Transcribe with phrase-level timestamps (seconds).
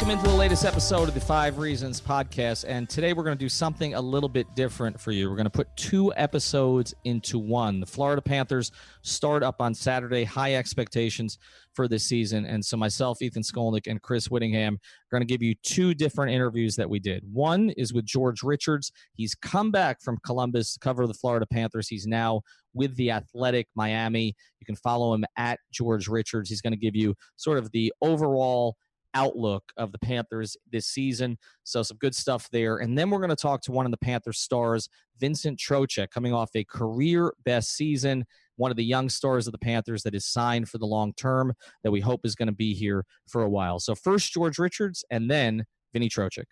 [0.00, 2.64] Welcome into the latest episode of the Five Reasons podcast.
[2.66, 5.28] And today we're going to do something a little bit different for you.
[5.28, 7.80] We're going to put two episodes into one.
[7.80, 11.36] The Florida Panthers start up on Saturday, high expectations
[11.74, 12.46] for this season.
[12.46, 16.32] And so, myself, Ethan Skolnick, and Chris Whittingham are going to give you two different
[16.32, 17.22] interviews that we did.
[17.30, 18.92] One is with George Richards.
[19.16, 21.88] He's come back from Columbus to cover the Florida Panthers.
[21.88, 22.40] He's now
[22.72, 24.34] with the Athletic Miami.
[24.60, 26.48] You can follow him at George Richards.
[26.48, 28.76] He's going to give you sort of the overall
[29.14, 31.38] outlook of the Panthers this season.
[31.64, 32.78] So some good stuff there.
[32.78, 36.32] And then we're going to talk to one of the Panthers stars, Vincent Trocheck, coming
[36.32, 38.24] off a career best season,
[38.56, 41.54] one of the young stars of the Panthers that is signed for the long term
[41.82, 43.78] that we hope is going to be here for a while.
[43.78, 46.44] So first George Richards and then Vinny Trocheck.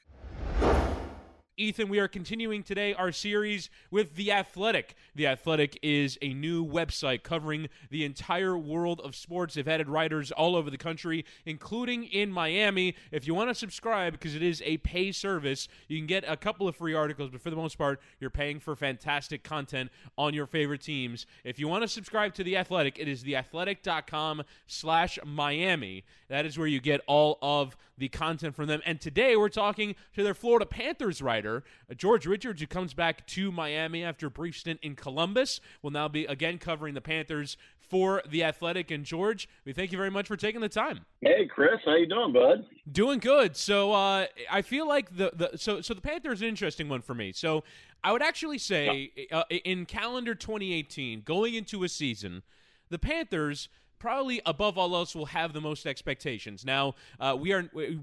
[1.60, 4.94] Ethan, we are continuing today our series with The Athletic.
[5.16, 9.54] The Athletic is a new website covering the entire world of sports.
[9.54, 12.94] They've added writers all over the country, including in Miami.
[13.10, 16.36] If you want to subscribe, because it is a pay service, you can get a
[16.36, 20.34] couple of free articles, but for the most part, you're paying for fantastic content on
[20.34, 21.26] your favorite teams.
[21.42, 26.04] If you want to subscribe to The Athletic, it is theathletic.com slash Miami.
[26.28, 28.81] That is where you get all of the content from them.
[28.86, 31.64] And today we're talking to their Florida Panthers writer,
[31.97, 35.60] George Richards, who comes back to Miami after a brief stint in Columbus.
[35.82, 37.56] Will now be again covering the Panthers
[37.88, 38.91] for the Athletic.
[38.91, 41.00] And George, we thank you very much for taking the time.
[41.20, 42.66] Hey, Chris, how you doing, bud?
[42.91, 43.56] Doing good.
[43.56, 47.14] So uh, I feel like the, the so so the Panthers an interesting one for
[47.14, 47.32] me.
[47.32, 47.64] So
[48.04, 52.42] I would actually say uh, in calendar 2018, going into a season,
[52.91, 56.64] the Panthers probably above all else will have the most expectations.
[56.64, 57.98] Now uh, we are we,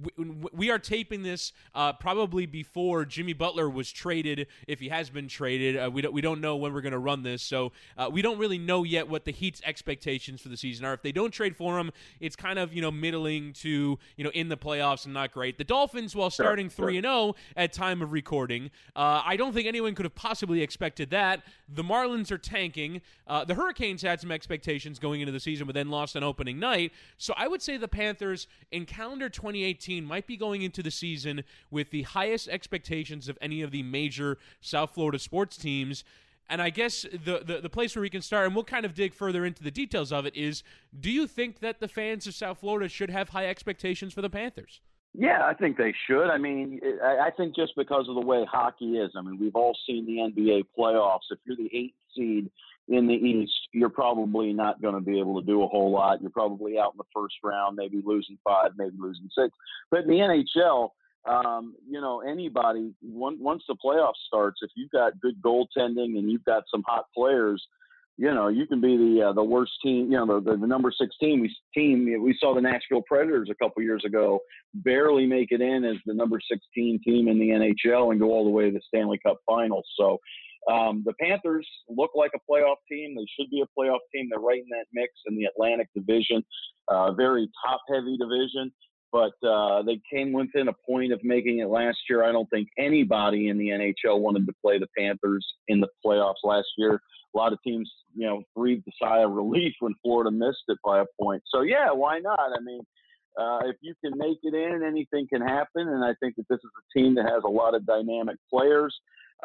[0.54, 5.28] we, are taping this uh, probably before Jimmy Butler was traded, if he has been
[5.28, 5.78] traded.
[5.78, 8.22] Uh, we don't we don't know when we're going to run this, so uh, we
[8.22, 10.94] don't really know yet what the Heat's expectations for the season are.
[10.94, 14.32] If they don't trade for him, it's kind of you know middling to you know
[14.32, 15.58] in the playoffs and not great.
[15.58, 19.54] The Dolphins, while starting three and zero oh at time of recording, uh, I don't
[19.54, 21.44] think anyone could have possibly expected that.
[21.74, 23.02] The Marlins are tanking.
[23.28, 26.60] Uh, the Hurricanes had some expectations going into the season, but then lost on opening
[26.60, 26.92] night.
[27.18, 31.44] So I would say the Panthers in calendar 2018 might be going into the season
[31.72, 36.04] with the highest expectations of any of the major South Florida sports teams.
[36.50, 38.94] And I guess the, the, the place where we can start, and we'll kind of
[38.94, 40.64] dig further into the details of it, is
[41.00, 44.30] do you think that the fans of South Florida should have high expectations for the
[44.30, 44.82] Panthers?
[45.18, 46.30] Yeah, I think they should.
[46.30, 49.78] I mean, I think just because of the way hockey is, I mean, we've all
[49.88, 51.32] seen the NBA playoffs.
[51.32, 52.50] If you're the eighth seed
[52.88, 56.22] in the East, you're probably not going to be able to do a whole lot.
[56.22, 59.56] You're probably out in the first round, maybe losing five, maybe losing six.
[59.90, 60.90] But in the NHL,
[61.26, 66.46] um, you know, anybody, once the playoffs starts, if you've got good goaltending and you've
[66.46, 67.66] got some hot players–
[68.18, 70.12] you know, you can be the uh, the worst team.
[70.12, 71.42] You know, the, the, the number six team.
[71.42, 74.40] We team we saw the Nashville Predators a couple years ago
[74.74, 78.46] barely make it in as the number 16 team in the NHL and go all
[78.46, 79.86] the way to the Stanley Cup Finals.
[79.98, 80.20] So
[80.72, 83.16] um, the Panthers look like a playoff team.
[83.16, 84.28] They should be a playoff team.
[84.30, 86.44] They're right in that mix in the Atlantic Division,
[86.88, 88.72] uh, very top heavy division.
[89.16, 92.26] But uh, they came within a point of making it last year.
[92.26, 96.44] I don't think anybody in the NHL wanted to play the Panthers in the playoffs
[96.44, 97.00] last year.
[97.34, 100.78] A lot of teams, you know, breathed a sigh of relief when Florida missed it
[100.84, 101.42] by a point.
[101.48, 102.42] So yeah, why not?
[102.42, 102.82] I mean,
[103.40, 105.88] uh, if you can make it in, anything can happen.
[105.88, 108.94] And I think that this is a team that has a lot of dynamic players.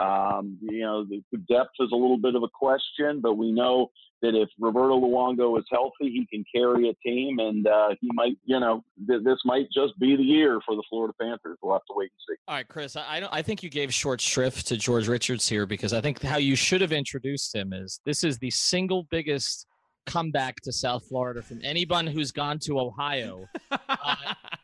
[0.00, 3.52] Um, you know, the, the depth is a little bit of a question, but we
[3.52, 3.90] know
[4.22, 8.36] that if Roberto Luongo is healthy, he can carry a team, and uh, he might,
[8.44, 11.58] you know, th- this might just be the year for the Florida Panthers.
[11.62, 12.40] We'll have to wait and see.
[12.48, 15.92] All right, Chris, I I think you gave short shrift to George Richards here because
[15.92, 19.66] I think how you should have introduced him is this is the single biggest
[20.06, 24.16] comeback to South Florida from anyone who's gone to Ohio uh,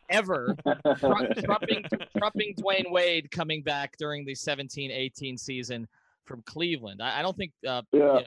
[0.09, 0.57] ever.
[0.99, 1.85] trumping,
[2.17, 5.87] trumping Dwyane Wade coming back during the 17-18 season
[6.25, 7.03] from Cleveland.
[7.03, 7.53] I, I don't think.
[7.67, 8.21] Uh, yeah.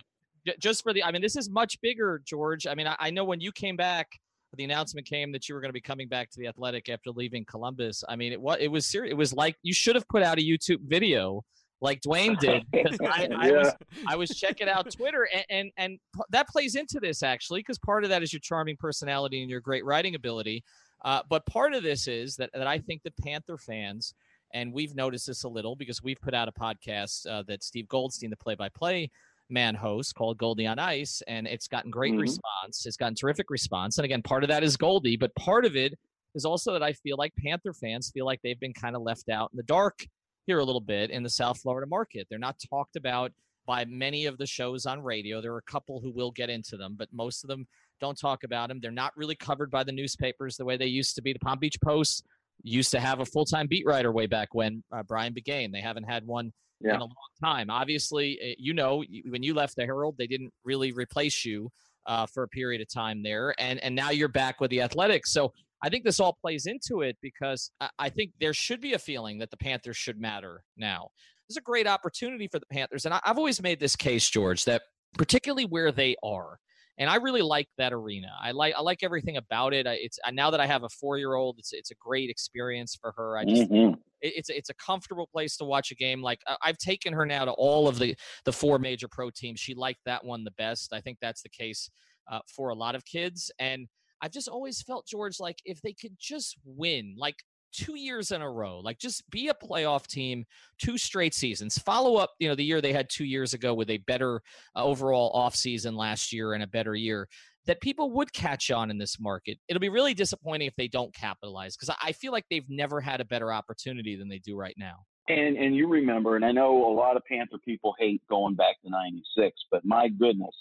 [0.45, 2.65] You know, just for the, I mean, this is much bigger, George.
[2.65, 4.07] I mean, I, I know when you came back,
[4.55, 7.11] the announcement came that you were going to be coming back to the Athletic after
[7.11, 8.03] leaving Columbus.
[8.07, 9.11] I mean, it was it was serious.
[9.11, 11.43] It was like you should have put out a YouTube video
[11.81, 13.57] like Dwyane did because I, I yeah.
[13.57, 13.73] was
[14.07, 15.99] I was checking out Twitter and and, and
[16.29, 19.61] that plays into this actually because part of that is your charming personality and your
[19.61, 20.63] great writing ability,
[21.05, 24.13] uh, but part of this is that that I think the Panther fans
[24.53, 27.87] and we've noticed this a little because we've put out a podcast uh, that Steve
[27.87, 29.09] Goldstein, the play-by-play
[29.49, 32.21] man host called Goldie on Ice, and it's gotten great mm-hmm.
[32.21, 32.85] response.
[32.85, 33.97] It's gotten terrific response.
[33.97, 35.97] And again, part of that is Goldie, but part of it
[36.35, 39.29] is also that I feel like Panther fans feel like they've been kind of left
[39.29, 40.05] out in the dark
[40.45, 42.27] here a little bit in the South Florida market.
[42.29, 43.31] They're not talked about
[43.65, 45.41] by many of the shows on radio.
[45.41, 47.67] There are a couple who will get into them, but most of them
[47.99, 48.79] don't talk about them.
[48.81, 51.33] They're not really covered by the newspapers the way they used to be.
[51.33, 52.25] The Palm Beach Post
[52.63, 55.71] used to have a full time beat writer way back when, uh, Brian Biggane.
[55.71, 56.51] They haven't had one
[56.81, 56.95] yeah.
[56.95, 57.69] in a long time.
[57.69, 61.69] Obviously, eh, you know, when you left the Herald, they didn't really replace you
[62.05, 65.31] uh, for a period of time there, and and now you're back with the Athletics.
[65.31, 65.53] So
[65.83, 69.37] I think this all plays into it because I think there should be a feeling
[69.39, 71.09] that the Panthers should matter now.
[71.47, 74.83] There's a great opportunity for the Panthers, and I've always made this case, George, that
[75.17, 76.59] particularly where they are
[76.99, 78.27] and I really like that arena.
[78.39, 79.87] I like I like everything about it.
[79.87, 83.13] It's now that I have a four year old, it's it's a great experience for
[83.15, 83.37] her.
[83.37, 83.93] I just mm-hmm.
[84.21, 86.21] it, it's it's a comfortable place to watch a game.
[86.21, 89.61] Like I've taken her now to all of the the four major pro teams.
[89.61, 90.91] She liked that one the best.
[90.91, 91.89] I think that's the case
[92.29, 93.87] uh, for a lot of kids, and
[94.21, 97.37] I've just always felt George like if they could just win, like
[97.71, 98.79] two years in a row.
[98.79, 100.45] Like just be a playoff team,
[100.77, 101.77] two straight seasons.
[101.77, 104.41] Follow up, you know, the year they had two years ago with a better
[104.75, 107.27] uh, overall offseason last year and a better year
[107.65, 109.57] that people would catch on in this market.
[109.67, 113.21] It'll be really disappointing if they don't capitalize because I feel like they've never had
[113.21, 115.05] a better opportunity than they do right now.
[115.27, 118.81] And and you remember, and I know a lot of Panther people hate going back
[118.83, 120.55] to '96, but my goodness,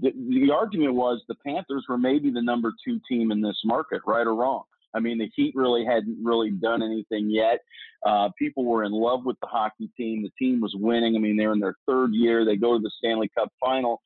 [0.00, 4.02] the, the argument was the Panthers were maybe the number two team in this market,
[4.04, 4.64] right or wrong.
[4.94, 7.60] I mean, the Heat really hadn't really done anything yet.
[8.04, 10.22] Uh, people were in love with the hockey team.
[10.22, 11.16] The team was winning.
[11.16, 12.44] I mean, they're in their third year.
[12.44, 14.00] They go to the Stanley Cup final.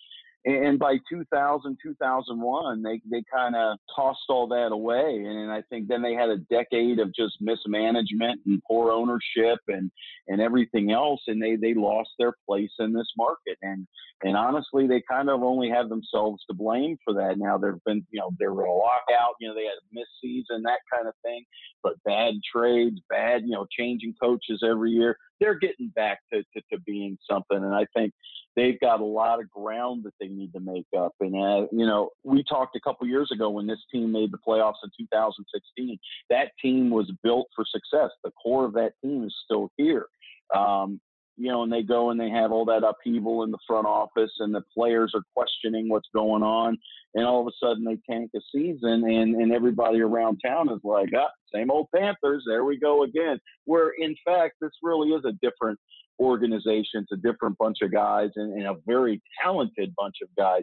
[0.46, 5.24] And by 2000, 2001, they, they kind of tossed all that away.
[5.26, 9.90] And I think then they had a decade of just mismanagement and poor ownership and,
[10.28, 11.22] and everything else.
[11.28, 13.56] And they, they lost their place in this market.
[13.62, 13.86] And,
[14.22, 17.38] and honestly, they kind of only have themselves to blame for that.
[17.38, 19.94] Now, there have been, you know, there were a lockout, you know, they had a
[19.94, 21.42] missed season, that kind of thing.
[21.82, 25.16] But bad trades, bad, you know, changing coaches every year.
[25.40, 27.56] They're getting back to, to, to being something.
[27.56, 28.12] And I think
[28.56, 31.14] they've got a lot of ground that they need to make up.
[31.20, 34.38] And uh, you know, we talked a couple years ago when this team made the
[34.38, 35.98] playoffs in 2016.
[36.30, 38.10] That team was built for success.
[38.22, 40.06] The core of that team is still here.
[40.54, 41.00] Um,
[41.36, 44.30] you know, and they go and they have all that upheaval in the front office,
[44.38, 46.78] and the players are questioning what's going on,
[47.14, 50.80] and all of a sudden they tank a season, and and everybody around town is
[50.84, 53.38] like, ah, same old Panthers, there we go again.
[53.64, 55.78] Where in fact, this really is a different
[56.20, 57.02] organization.
[57.02, 60.62] It's a different bunch of guys and, and a very talented bunch of guys.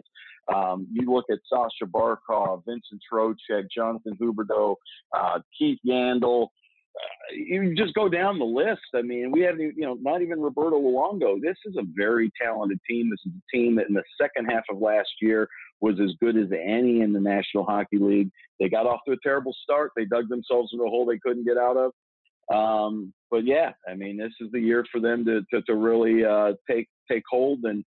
[0.52, 4.76] Um, you look at Sasha Barkov, Vincent Trocheck, Jonathan Huberdeau,
[5.16, 6.48] uh, Keith Yandle.
[7.34, 8.82] You just go down the list.
[8.94, 11.40] I mean, we haven't, you know, not even Roberto Luongo.
[11.40, 13.10] This is a very talented team.
[13.10, 15.48] This is a team that in the second half of last year
[15.80, 18.30] was as good as any in the National Hockey League.
[18.60, 19.92] They got off to a terrible start.
[19.96, 21.92] They dug themselves into a hole they couldn't get out of.
[22.54, 26.24] Um, but yeah, I mean, this is the year for them to to, to really
[26.24, 27.84] uh, take take hold and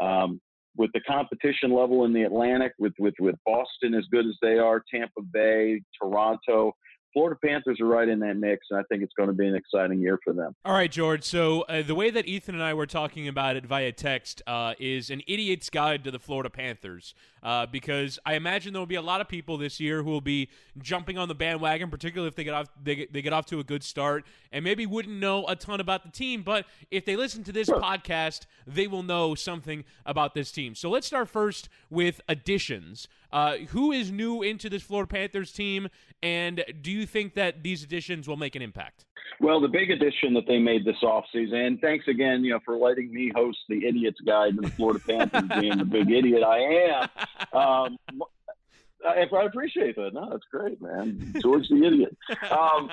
[0.00, 0.40] um,
[0.76, 4.58] with the competition level in the Atlantic, with with with Boston as good as they
[4.58, 6.72] are, Tampa Bay, Toronto,
[7.16, 9.54] Florida Panthers are right in that mix, and I think it's going to be an
[9.54, 10.54] exciting year for them.
[10.66, 11.24] All right, George.
[11.24, 14.74] So uh, the way that Ethan and I were talking about it via text uh,
[14.78, 18.96] is an idiot's guide to the Florida Panthers, uh, because I imagine there will be
[18.96, 20.50] a lot of people this year who will be
[20.82, 23.60] jumping on the bandwagon, particularly if they get off they get, they get off to
[23.60, 26.42] a good start, and maybe wouldn't know a ton about the team.
[26.42, 27.80] But if they listen to this sure.
[27.80, 30.74] podcast, they will know something about this team.
[30.74, 33.08] So let's start first with additions.
[33.32, 35.88] Uh, who is new into this Florida Panthers team,
[36.22, 39.04] and do you think that these additions will make an impact?
[39.40, 42.76] Well, the big addition that they made this offseason, and thanks again, you know, for
[42.76, 46.58] letting me host the Idiot's Guide to the Florida Panthers, being the big idiot I
[46.58, 47.58] am.
[47.58, 47.98] Um,
[49.06, 50.14] I, I appreciate that.
[50.14, 51.34] No, that's great, man.
[51.42, 52.16] George the idiot.
[52.50, 52.90] Um,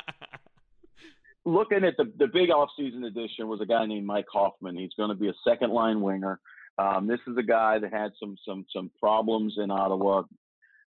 [1.46, 4.78] looking at the the big offseason addition was a guy named Mike Hoffman.
[4.78, 6.40] He's going to be a second line winger.
[6.78, 10.24] Um, this is a guy that had some some some problems in Ottawa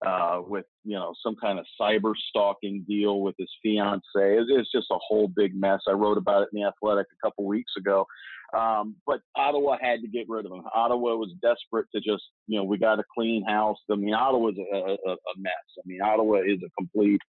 [0.05, 4.01] uh, with you know some kind of cyber stalking deal with his fiance.
[4.15, 5.81] It, it's just a whole big mess.
[5.87, 8.05] I wrote about it in the Athletic a couple weeks ago.
[8.57, 10.61] Um, but Ottawa had to get rid of him.
[10.75, 13.79] Ottawa was desperate to just you know we got a clean house.
[13.91, 15.53] I mean Ottawa's a, a, a mess.
[15.77, 17.21] I mean Ottawa is a complete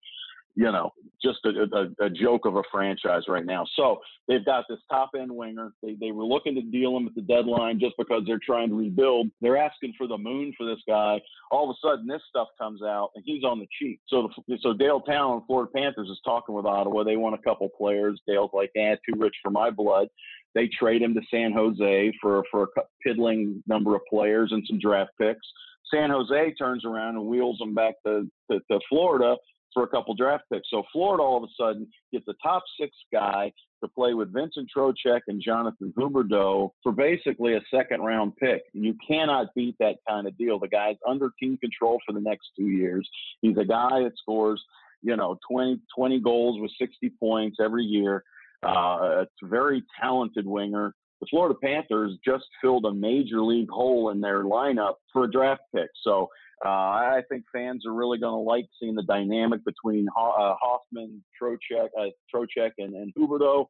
[0.56, 0.92] you know,
[1.22, 3.64] just a, a, a, joke of a franchise right now.
[3.76, 5.72] So they've got this top end winger.
[5.82, 8.74] They, they were looking to deal him at the deadline just because they're trying to
[8.74, 9.30] rebuild.
[9.40, 11.20] They're asking for the moon for this guy.
[11.50, 14.00] All of a sudden, this stuff comes out and he's on the cheap.
[14.08, 17.02] So, the, so Dale Tallon, Florida Panthers, is talking with Ottawa.
[17.02, 18.20] They want a couple players.
[18.28, 20.08] Dale's like, eh, too rich for my blood.
[20.54, 24.78] They trade him to San Jose for, for a piddling number of players and some
[24.78, 25.46] draft picks.
[25.92, 29.36] San Jose turns around and wheels them back to, to, to Florida
[29.74, 30.70] for a couple draft picks.
[30.70, 33.52] So Florida all of a sudden gets a top six guy
[33.82, 38.62] to play with Vincent Trocheck and Jonathan Huberdeau for basically a second round pick.
[38.72, 40.58] You cannot beat that kind of deal.
[40.58, 43.08] The guy's under team control for the next two years.
[43.42, 44.62] He's a guy that scores,
[45.02, 48.24] you know, 20, 20 goals with 60 points every year.
[48.62, 54.10] Uh, it's a very talented winger the Florida Panthers just filled a major league hole
[54.10, 55.88] in their lineup for a draft pick.
[56.02, 56.28] So
[56.64, 61.22] uh, I think fans are really going to like seeing the dynamic between uh, Hoffman,
[61.40, 63.66] Trocheck, uh, Trocheck, and, and Huberdeau.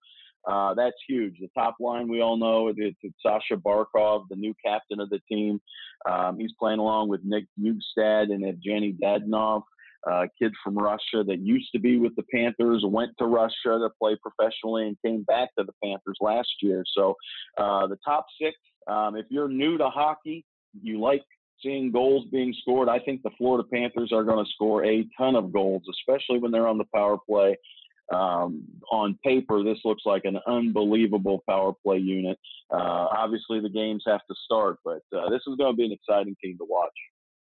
[0.47, 1.37] Uh, that's huge.
[1.41, 5.21] The top line, we all know, it's, it's Sasha Barkov, the new captain of the
[5.31, 5.61] team.
[6.11, 9.63] Um, he's playing along with Nick Bjugstad and Evgeny Dadonov,
[10.07, 13.89] a kid from Russia that used to be with the Panthers, went to Russia to
[14.01, 16.85] play professionally, and came back to the Panthers last year.
[16.97, 17.15] So
[17.59, 18.57] uh, the top six,
[18.87, 20.45] um, if you're new to hockey,
[20.83, 21.23] you like
[21.63, 22.89] seeing goals being scored.
[22.89, 26.51] I think the Florida Panthers are going to score a ton of goals, especially when
[26.51, 27.57] they're on the power play.
[28.13, 32.39] Um, on paper, this looks like an unbelievable power play unit.
[32.71, 35.93] Uh, obviously, the games have to start, but uh, this is going to be an
[35.93, 36.93] exciting team to watch.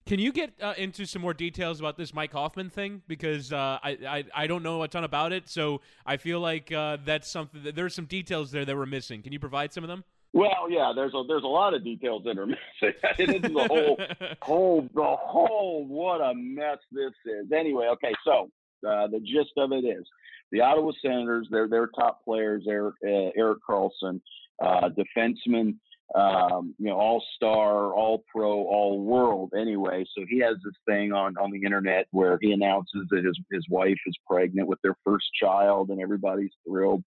[0.06, 3.02] Can you get uh, into some more details about this Mike Hoffman thing?
[3.08, 6.72] Because uh, I, I, I don't know a ton about it, so I feel like
[6.72, 7.64] uh, that's something.
[7.64, 9.22] That, there's some details there that we're missing.
[9.22, 10.04] Can you provide some of them?
[10.34, 12.58] Well, yeah, there's a there's a lot of details that are missing.
[13.18, 13.98] it is the whole
[14.42, 17.52] whole the whole what a mess this is.
[17.52, 18.50] Anyway, okay, so
[18.88, 20.06] uh, the gist of it is
[20.52, 21.48] the Ottawa Senators.
[21.50, 22.64] They're their top players.
[22.68, 24.20] Erik, uh, Erik Karlsson,
[24.62, 25.76] uh, defenseman
[26.16, 30.06] um, you know, all star, all pro, all world anyway.
[30.16, 33.66] So he has this thing on, on the internet where he announces that his, his
[33.70, 37.04] wife is pregnant with their first child and everybody's thrilled.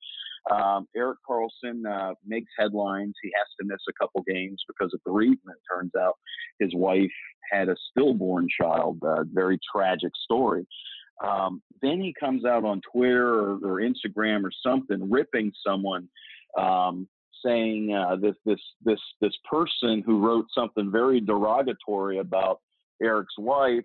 [0.51, 3.15] Um, Erik Karlsson uh, makes headlines.
[3.23, 5.59] He has to miss a couple games because of bereavement.
[5.73, 6.15] Turns out
[6.59, 7.11] his wife
[7.53, 8.99] had a stillborn child.
[9.07, 10.67] Uh, very tragic story.
[11.25, 16.09] Um, then he comes out on Twitter or, or Instagram or something, ripping someone
[16.59, 17.09] um,
[17.45, 22.61] saying uh, this this this this person who wrote something very derogatory about
[23.03, 23.85] Erik's wife.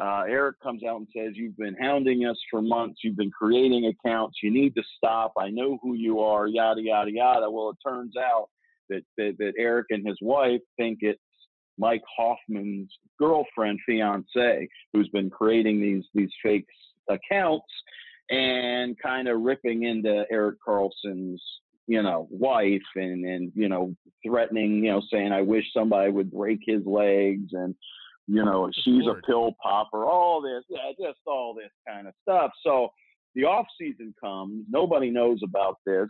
[0.00, 3.00] Uh, Erik comes out and says, "You've been hounding us for months.
[3.02, 4.38] You've been creating accounts.
[4.42, 5.32] You need to stop.
[5.36, 6.46] I know who you are.
[6.46, 8.48] Yada yada yada." Well, it turns out
[8.88, 11.20] that that, that Erik and his wife think it's
[11.78, 16.66] Mike Hoffman's girlfriend, fiance, who's been creating these these fake
[17.08, 17.66] accounts
[18.30, 21.42] and kind of ripping into Erik Karlsson's
[21.88, 26.30] you know, wife and, and, you know, threatening, you know, saying, I wish somebody would
[26.30, 27.74] break his legs and,
[28.26, 32.50] you know, she's a pill popper, all this, yeah, just all this kind of stuff.
[32.62, 32.90] So
[33.34, 36.08] the off season comes, nobody knows about this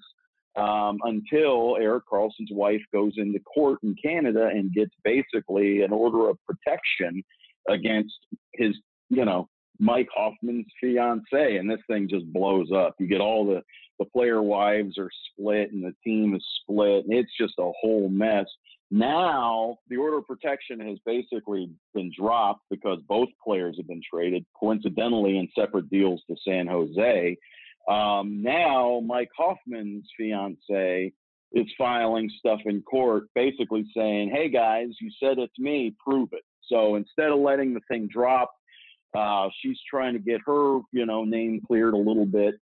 [0.56, 6.28] um, until Erik Karlsson's wife goes into court in Canada and gets basically an order
[6.28, 7.22] of protection
[7.68, 8.18] against
[8.54, 8.76] his,
[9.10, 12.94] you know, Mike Hoffman's fiance, and this thing just blows up.
[12.98, 13.62] You get all the
[13.98, 18.08] the player wives are split and the team is split and it's just a whole
[18.08, 18.46] mess
[18.90, 24.46] Now the order of protection has basically been dropped because both players have been traded,
[24.58, 27.36] coincidentally in separate deals to San Jose.
[27.88, 31.12] Um, now Mike Hoffman's fiance
[31.52, 36.44] is filing stuff in court, basically saying, "Hey guys, you said it's me, prove it."
[36.62, 38.50] So instead of letting the thing drop,
[39.14, 42.54] uh, she's trying to get her, you know, name cleared a little bit.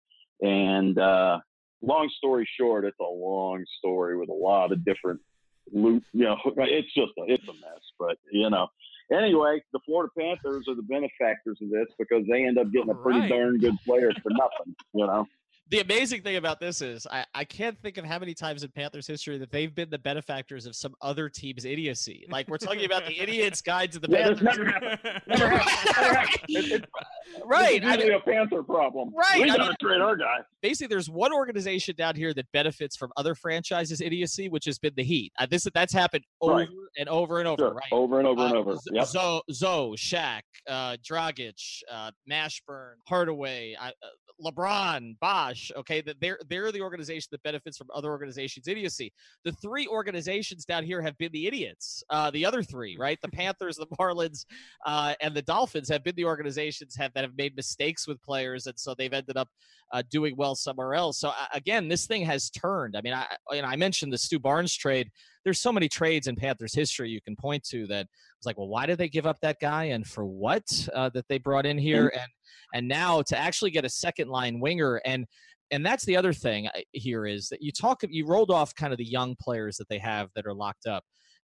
[0.42, 1.40] And uh,
[1.82, 5.22] long story short, it's a long story with a lot of different
[5.72, 6.04] loot.
[6.14, 7.82] You know, it's just a, it's a mess.
[7.98, 8.68] But you know,
[9.12, 12.96] anyway, the Florida Panthers are the benefactors of this because they end up getting a
[12.96, 13.30] pretty right.
[13.30, 14.76] darn good player for nothing.
[14.94, 15.28] You know
[15.72, 18.70] the amazing thing about this is I, I can't think of how many times in
[18.70, 22.26] Panthers history that they've been the benefactors of some other team's idiocy.
[22.30, 24.44] Like we're talking about the idiots guide to the yeah, Panthers.
[24.44, 25.22] Never happened.
[25.28, 25.96] Never happened.
[25.98, 26.40] Never happened.
[26.50, 26.86] It's, it's,
[27.46, 27.84] right.
[27.84, 29.12] It's usually a Panther problem.
[29.16, 29.42] Right.
[29.42, 30.40] We gotta trade our guy.
[30.62, 34.94] Basically, there's one organization down here that benefits from other franchises' idiocy, which has been
[34.96, 35.34] the Heat.
[35.40, 36.70] Uh, this that's happened over Right.
[37.00, 37.62] and over and over.
[37.62, 37.74] Sure.
[37.74, 37.92] Right.
[37.92, 38.76] Over and over and Uh, over.
[38.76, 39.08] Z- Yep.
[39.08, 43.92] Zo, Zo, Shaq, uh, Dragic, uh, Mashburn, Hardaway, I, uh,
[45.76, 49.12] Okay, that they're they're the organization that benefits from other organizations' idiocy.
[49.44, 52.04] The three organizations down here have been the idiots.
[52.10, 53.20] Uh, the other three, right?
[53.22, 54.46] The Panthers, the Marlins,
[54.86, 58.68] uh, and the Dolphins have been the organizations have that have made mistakes with players,
[58.68, 59.50] and so they've ended up
[59.92, 61.20] uh, doing well somewhere else.
[61.20, 62.96] So uh, again, this thing has turned.
[62.96, 65.12] I mean, I you know, I mentioned the Stu Barnes trade.
[65.46, 68.68] There's so many trades in Panthers history you can point to that it's like, well,
[68.68, 71.78] why did they give up that guy and for what uh, that they brought in
[71.78, 72.12] here?
[72.14, 72.32] And
[72.74, 75.26] and now to actually get a second line winger and
[75.72, 78.92] and that's the other thing uh, here is that you talk you rolled off kind
[78.92, 81.04] of the young players that they have that are locked up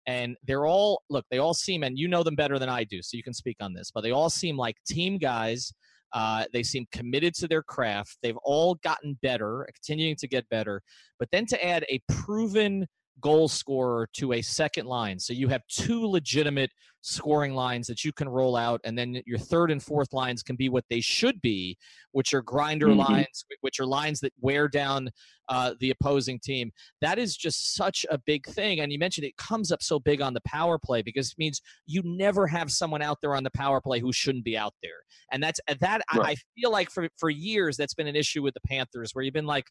[0.08, 3.02] and they're all look they all seem and you know them better than i do
[3.02, 5.72] so you can speak on this but they all seem like team guys
[6.12, 10.82] uh, they seem committed to their craft they've all gotten better continuing to get better
[11.20, 12.88] but then to add a proven
[13.22, 16.72] goal scorer to a second line so you have two legitimate
[17.02, 20.56] scoring lines that you can roll out and then your third and fourth lines can
[20.58, 21.78] be what they should be
[22.12, 22.98] which are grinder Mhm.
[23.08, 25.10] lines which are lines that wear down
[25.48, 26.72] uh, the opposing team
[27.02, 28.82] that is just such a big thing.
[28.82, 31.60] And you mentioned it comes up so big on the power play because it means
[31.88, 34.92] you never have someone out there on the power play who shouldn't be out there.
[35.32, 38.54] And that's that I, I feel like for for years that's been an issue with
[38.54, 39.66] the Panthers where you've been like.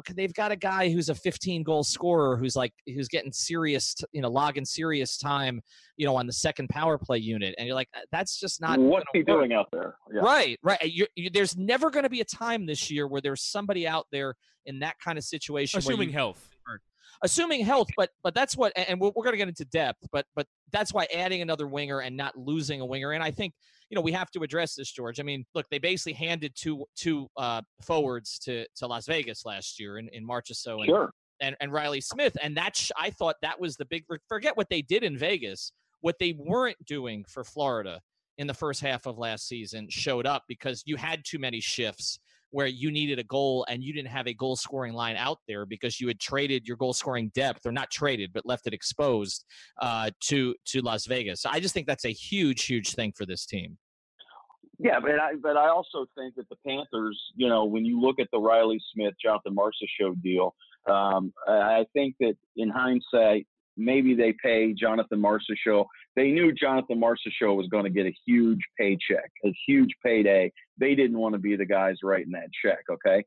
[0.00, 3.94] Okay, they've got a guy who's a 15 goal scorer who's like who's getting serious,
[3.94, 5.60] t- you know, logging serious time,
[5.96, 8.78] you know, on the second power play unit, and you're like, "Uh, that's just not
[8.80, 9.94] What's gonna he work." doing out there?
[10.12, 10.20] Yeah.
[10.22, 10.82] Right, right.
[10.82, 14.06] You, you, there's never going to be a time this year where there's somebody out
[14.10, 14.34] there
[14.66, 15.78] in that kind of situation.
[15.78, 16.48] Assuming you- health.
[17.24, 20.26] Assuming health, but but that's what, and we're, we're going to get into depth, but
[20.36, 23.54] but that's why adding another winger and not losing a winger, and I think
[23.88, 25.18] you know we have to address this, George.
[25.18, 29.80] I mean, look, they basically handed two two uh, forwards to to Las Vegas last
[29.80, 31.10] year in in Marchessault and Sure.
[31.40, 32.36] and, and Reilly Smith.
[32.42, 35.72] And that's, I thought that was the big, forget what they did in Vegas.
[36.00, 38.00] What they weren't doing for Florida
[38.36, 42.18] in the first half of last season showed up because you had too many shifts
[42.54, 45.66] where you needed a goal and you didn't have a goal scoring line out there
[45.66, 49.44] because you had traded your goal scoring depth or not traded but left it exposed
[49.82, 51.42] uh, to to Las Vegas.
[51.42, 53.76] So I just think that's a huge huge thing for this team.
[54.78, 58.20] Yeah, but I but I also think that the Panthers, you know, when you look
[58.20, 60.54] at the Reilly Smith, Jonathan Marcia show deal,
[60.88, 65.86] um, I I think that in hindsight, maybe they pay Jonathan Marchessault.
[66.16, 70.52] They knew Jonathan Marchessault was going to get a huge paycheck, a huge payday.
[70.78, 72.80] They didn't want to be the guys writing that check.
[72.90, 73.24] Okay.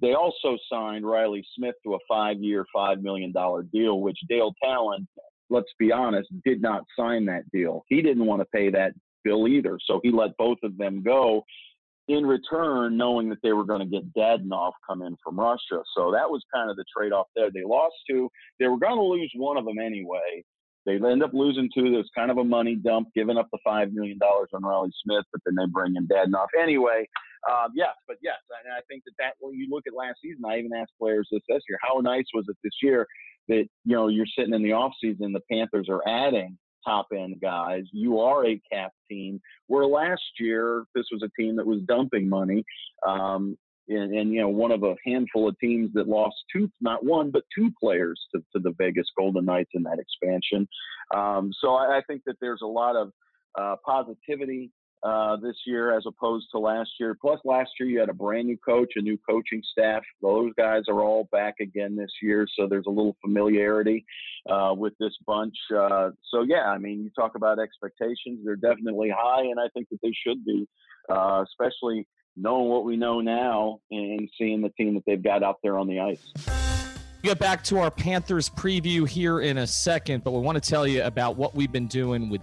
[0.00, 5.06] They also signed Reilly Smith to a five million dollar deal, which Dale Tallon,
[5.50, 7.84] let's be honest, did not sign that deal.
[7.88, 8.92] He didn't want to pay that
[9.24, 9.78] bill either.
[9.84, 11.44] So he let both of them go
[12.08, 15.82] in return, knowing that they were going to get Dadonov come in from Russia.
[15.96, 17.50] So that was kind of the trade off there.
[17.52, 18.30] They lost two.
[18.58, 20.42] They were going to lose one of them anyway.
[20.86, 21.90] They end up losing two.
[21.90, 25.42] There's kind of a money dump, giving up the $5 million on Reilly Smith, but
[25.44, 27.06] then they bring in Dadonov anyway.
[27.48, 30.42] Um, yes, but yes, and I think that that when you look at last season,
[30.46, 33.06] I even asked players this this year, how nice was it this year
[33.48, 37.36] that you know you're sitting in the off season, the Panthers are adding top end
[37.40, 37.84] guys.
[37.92, 39.40] You are a cap team.
[39.66, 42.64] Where last year this was a team that was dumping money,
[43.06, 43.56] um,
[43.88, 47.30] and, and you know one of a handful of teams that lost two, not one
[47.30, 50.68] but two players to, to the Vegas Golden Knights in that expansion.
[51.14, 53.12] Um, so I, I think that there's a lot of
[53.58, 54.70] uh, positivity
[55.02, 57.16] uh, this year as opposed to last year.
[57.20, 60.02] Plus, last year you had a brand new coach, a new coaching staff.
[60.20, 64.04] Those guys are all back again this year, so there's a little familiarity
[64.48, 65.56] uh, with this bunch.
[65.74, 69.88] Uh, so yeah, I mean, you talk about expectations; they're definitely high, and I think
[69.90, 70.66] that they should be,
[71.08, 72.06] uh, especially
[72.36, 75.88] knowing what we know now and seeing the team that they've got out there on
[75.88, 76.32] the ice.
[77.22, 80.86] get back to our Panthers preview here in a second, but we want to tell
[80.86, 82.42] you about what we've been doing with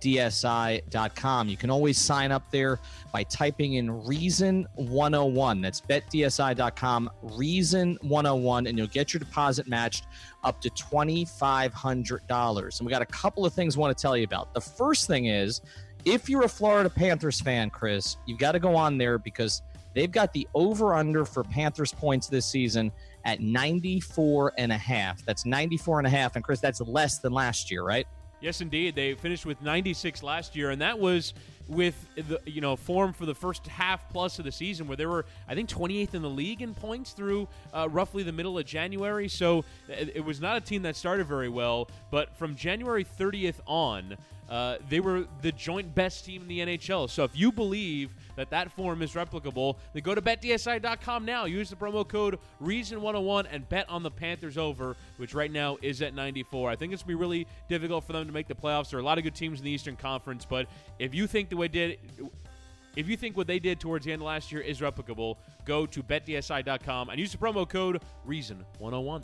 [0.00, 1.48] betdsi.com.
[1.48, 2.78] You can always sign up there
[3.12, 5.60] by typing in reason 101.
[5.60, 10.06] That's betdsi.com, reason 101, and you'll get your deposit matched
[10.44, 12.78] up to $2,500.
[12.78, 14.54] And we got a couple of things I want to tell you about.
[14.54, 15.60] The first thing is
[16.04, 19.62] if you're a Florida Panthers fan, Chris, you've got to go on there because
[19.94, 22.92] they've got the over under for Panthers points this season
[23.24, 25.24] at 94 and a half.
[25.24, 26.36] That's 94 and a half.
[26.36, 28.06] And Chris, that's less than last year, right?
[28.46, 28.94] Yes, indeed.
[28.94, 31.34] They finished with 96 last year, and that was
[31.66, 35.04] with the you know form for the first half plus of the season, where they
[35.04, 38.64] were I think 28th in the league in points through uh, roughly the middle of
[38.64, 39.26] January.
[39.26, 43.58] So it, it was not a team that started very well, but from January 30th
[43.66, 44.16] on,
[44.48, 47.10] uh, they were the joint best team in the NHL.
[47.10, 51.46] So if you believe that that form is replicable, then go to betdsi.com now.
[51.46, 56.02] Use the promo code Reason101 and bet on the Panthers over, which right now is
[56.02, 56.70] at 94.
[56.70, 58.90] I think it's going to be really difficult for them to make the playoffs.
[58.90, 60.66] There are a lot of good teams in the Eastern Conference, but
[60.98, 61.98] if you think the way did
[62.96, 65.84] if you think what they did towards the end of last year is replicable, go
[65.84, 69.22] to betdsi.com and use the promo code Reason101.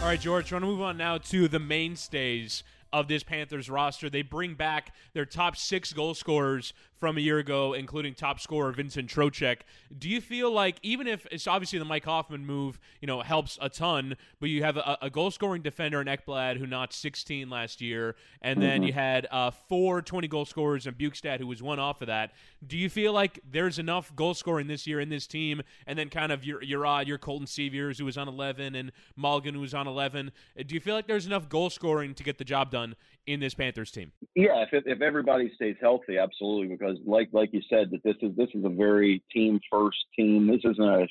[0.00, 3.68] All right, George, we're going to move on now to the mainstays of this Panthers
[3.68, 4.08] roster.
[4.10, 8.72] They bring back their top six goal scorers from a year ago, including top scorer
[8.72, 9.58] Vincent Trocheck.
[9.96, 13.58] Do you feel like even if it's obviously the Mike Hoffman move, you know, helps
[13.60, 17.48] a ton, but you have a, a goal scoring defender in Ekblad who notched 16
[17.48, 18.84] last year, and then mm-hmm.
[18.84, 22.32] you had uh, four 20 goal scorers in Bjugstad who was one off of that.
[22.66, 26.08] Do you feel like there's enough goal scoring this year in this team, and then
[26.08, 29.60] kind of your your uh, your Colton Sceviours who was on 11 and Malgin who
[29.60, 30.32] was on 11?
[30.66, 33.54] Do you feel like there's enough goal scoring to get the job done in this
[33.54, 34.12] Panthers team?
[34.34, 36.68] Yeah, if if everybody stays healthy, absolutely.
[36.74, 40.46] Because like like you said, that this is this is a very team first team.
[40.46, 41.06] This isn't a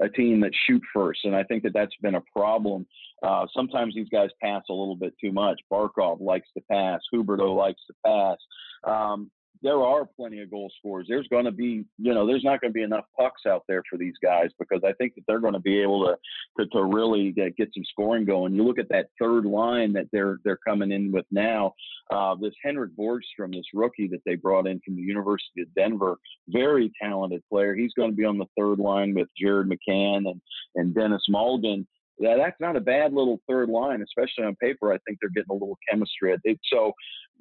[0.00, 2.86] a team that shoot first, and I think that that's been a problem.
[3.22, 5.60] Uh, sometimes these guys pass a little bit too much.
[5.70, 7.00] Barkov likes to pass.
[7.12, 8.38] Huberdeau likes to pass.
[8.84, 9.30] Um,
[9.62, 11.06] there are plenty of goal scorers.
[11.08, 13.82] There's going to be, you know, there's not going to be enough pucks out there
[13.88, 16.16] for these guys because I think that they're going to be able to
[16.58, 18.54] to, to really get, some scoring going.
[18.54, 21.74] You look at that third line that they're they're coming in with now.
[22.10, 26.16] Uh, this Henrik Borgstrom, this rookie that they brought in from the University of Denver,
[26.48, 27.74] very talented player.
[27.74, 30.40] He's going to be on the third line with Jared McCann and
[30.74, 31.86] and Denis Malgin
[32.20, 34.92] yeah, that's not a bad little third line, especially on paper.
[34.92, 36.36] I think they're getting a little chemistry.
[36.70, 36.92] So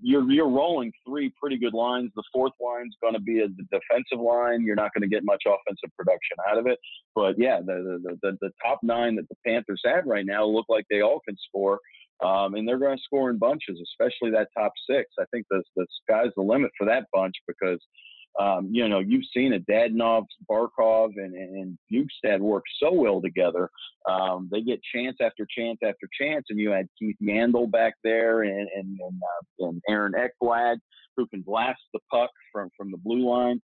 [0.01, 2.11] you're you're rolling three pretty good lines.
[2.15, 4.63] The fourth line's going to be a defensive line.
[4.63, 6.79] You're not going to get much offensive production out of it.
[7.13, 10.67] But yeah, the the, the, the top nine that the Panthers have right now look
[10.69, 11.79] like they all can score.
[12.23, 15.09] Um, and they're going to score in bunches, especially that top six.
[15.19, 17.79] I think the, the sky's the limit for that bunch because
[18.39, 19.67] um, you know, you've seen it.
[19.67, 23.69] Dadonov, Barkov, and, and Bjugstad work so well together.
[24.09, 28.43] Um, they get chance after chance after chance, and you had Keith Yandle back there
[28.43, 29.21] and and and,
[29.61, 30.77] uh, and Aaron Ekblad
[31.17, 33.61] who can blast the puck from from the blue line.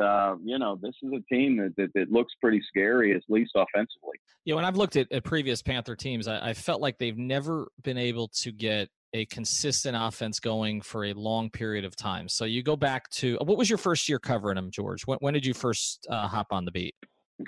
[0.00, 3.52] Uh, you know, this is a team that, that, that, looks pretty scary, at least
[3.54, 4.16] offensively.
[4.46, 7.68] Yeah, when I've looked at, at previous Panther teams, I, I, felt like they've never
[7.82, 12.28] been able to get a consistent offense going for a long period of time.
[12.28, 15.06] So you go back to what was your first year covering them, George?
[15.06, 16.94] When, when did you first uh, hop on the beat?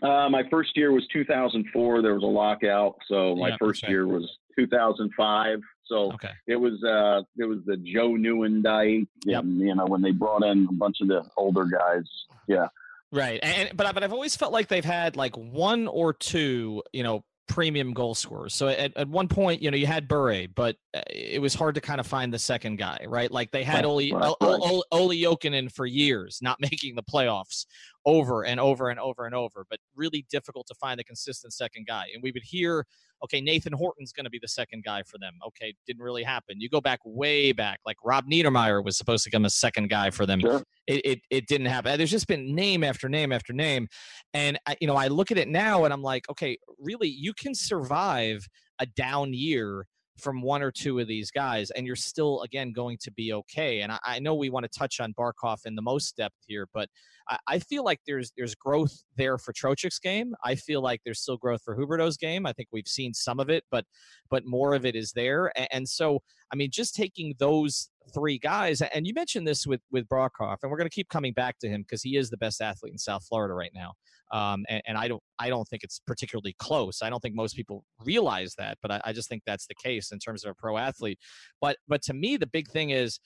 [0.02, 2.02] Uh, my first year was 2004.
[2.02, 5.60] There was a lockout, so my yeah, first year was 2005.
[5.86, 6.30] So okay.
[6.46, 9.44] it was uh, it was the Joe Nieuwendyk, yep.
[9.44, 12.04] you know, when they brought in a bunch of the older guys.
[12.48, 12.68] Yeah.
[13.12, 17.04] Right, and but but I've always felt like they've had like one or two, you
[17.04, 18.54] know, premium goal scorers.
[18.54, 21.74] So at, at one point, you know, you had Bure, but uh, it was hard
[21.74, 23.30] to kind of find the second guy, right?
[23.30, 24.82] Like they had right, Oli, right, right.
[24.90, 27.66] Olli Jokinen for years, not making the playoffs
[28.06, 31.86] over and over and over and over, but really difficult to find a consistent second
[31.86, 32.06] guy.
[32.12, 32.86] And we would hear,
[33.22, 35.34] okay, Nathan Horton's going to be the second guy for them.
[35.46, 36.60] Okay, didn't really happen.
[36.60, 40.10] You go back way back, like Rob Niedermayer was supposed to become a second guy
[40.10, 40.40] for them.
[40.40, 40.62] Sure.
[40.86, 41.96] It, it, it didn't happen.
[41.96, 43.88] There's just been name after name after name.
[44.34, 47.32] And, I, you know, I look at it now and I'm like, okay, really, you
[47.32, 48.46] can survive
[48.78, 49.86] a down year
[50.18, 53.80] from one or two of these guys, and you're still again going to be okay.
[53.80, 56.68] And I, I know we want to touch on Barkov in the most depth here,
[56.72, 56.88] but
[57.28, 60.34] I, I, feel like there's there's growth there for Trocheck's game.
[60.44, 62.46] I feel like there's still growth for Huberdeau's game.
[62.46, 63.84] I think we've seen some of it, but
[64.30, 65.52] but more of it is there.
[65.56, 66.20] And, and so,
[66.52, 70.70] I mean, just taking those three guys, and you mentioned this with with Barkov, and
[70.70, 72.98] we're going to keep coming back to him because he is the best athlete in
[72.98, 73.92] South Florida right now.
[74.32, 77.02] Um, and, and, I don't I don't think it's particularly close.
[77.02, 80.12] I don't think most people realize that, but I, I just think that's the case
[80.12, 81.18] in terms of a pro athlete.
[81.60, 83.20] But but to me, the big thing is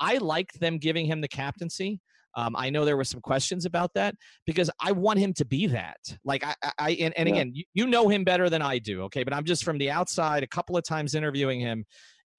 [0.00, 2.00] I like them giving him the captaincy.
[2.36, 4.14] Um, I know there were some questions about that
[4.46, 5.98] because I want him to be that.
[6.24, 7.34] Like I, I and, and yeah.
[7.34, 9.02] again, you, you know him better than I do.
[9.02, 10.42] Okay, but I'm just from the outside.
[10.42, 11.84] A couple of times interviewing him,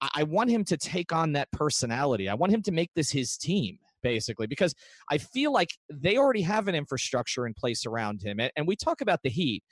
[0.00, 2.28] I, I want him to take on that personality.
[2.28, 4.74] I want him to make this his team basically because
[5.10, 8.40] I feel like they already have an infrastructure in place around him.
[8.40, 9.62] And, and we talk about the Heat.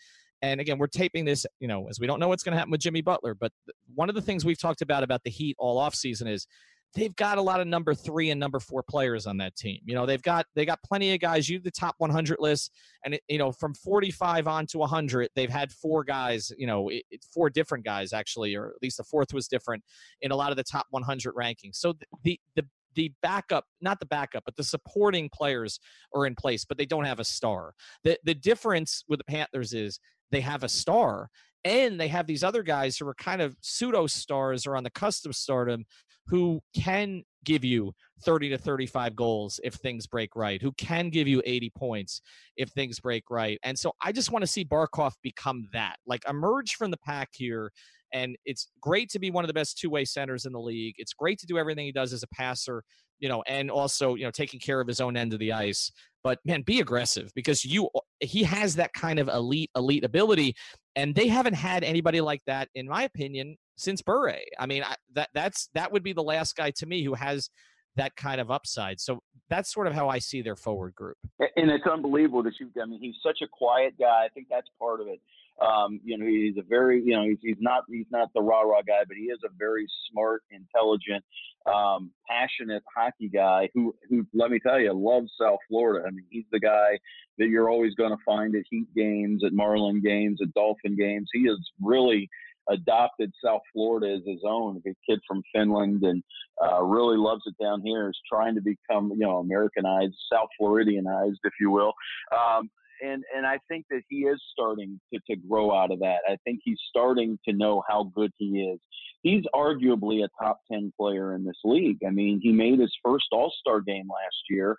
[0.42, 2.70] And again, we're taping this, you know, as we don't know what's going to happen
[2.70, 3.34] with Jimmy Butler.
[3.34, 3.52] But
[3.94, 6.46] one of the things we've talked about about the Heat all offseason is
[6.94, 9.80] they've got a lot of number three and number four players on that team.
[9.84, 11.48] You know, they've got they got plenty of guys.
[11.48, 12.72] You the top 100 list,
[13.04, 16.52] and it, you know from 45 on to 100, they've had four guys.
[16.56, 19.84] You know, it, four different guys actually, or at least the fourth was different
[20.22, 21.76] in a lot of the top 100 rankings.
[21.76, 25.78] So the the the backup, not the backup, but the supporting players
[26.14, 27.74] are in place, but they don't have a star.
[28.04, 30.00] The the difference with the Panthers is
[30.30, 31.30] they have a star
[31.64, 34.90] and they have these other guys who are kind of pseudo stars or on the
[34.90, 35.84] cusp of stardom
[36.30, 37.92] who can give you
[38.24, 42.22] 30 to 35 goals if things break right, who can give you 80 points
[42.56, 43.58] if things break right.
[43.64, 47.30] And so I just want to see Barkov become that, like emerge from the pack
[47.32, 47.72] here.
[48.12, 50.94] And it's great to be one of the best two way centers in the league.
[50.98, 52.82] It's great to do everything he does as a passer,
[53.18, 55.90] you know, and also, you know, taking care of his own end of the ice.
[56.22, 57.88] But man, be aggressive because you
[58.20, 60.54] he has that kind of elite, elite ability.
[60.96, 64.34] And they haven't had anybody like that, in my opinion, since Bure.
[64.58, 67.50] I mean, I, that that's that would be the last guy to me who has
[67.96, 69.00] that kind of upside.
[69.00, 71.16] So that's sort of how I see their forward group.
[71.56, 72.70] And it's unbelievable that you.
[72.80, 74.24] I mean, he's such a quiet guy.
[74.24, 75.20] I think that's part of it.
[75.60, 78.62] Um, you know, he's a very, you know, he's, he's not he's not the rah
[78.62, 81.22] rah guy, but he is a very smart, intelligent,
[81.66, 86.06] um, passionate hockey guy who who let me tell you loves South Florida.
[86.06, 86.98] I mean, he's the guy
[87.38, 91.28] that you're always going to find at Heat games, at Marlin games, at Dolphin games.
[91.32, 92.28] He is really
[92.70, 94.80] adopted South Florida as his own.
[94.86, 96.22] A kid from Finland and
[96.62, 98.08] uh, really loves it down here.
[98.08, 101.92] Is trying to become you know Americanized, South Floridianized, if you will.
[102.32, 102.70] Um,
[103.02, 106.20] and and I think that he is starting to, to grow out of that.
[106.28, 108.78] I think he's starting to know how good he is.
[109.22, 111.98] He's arguably a top ten player in this league.
[112.06, 114.76] I mean, he made his first All Star game last year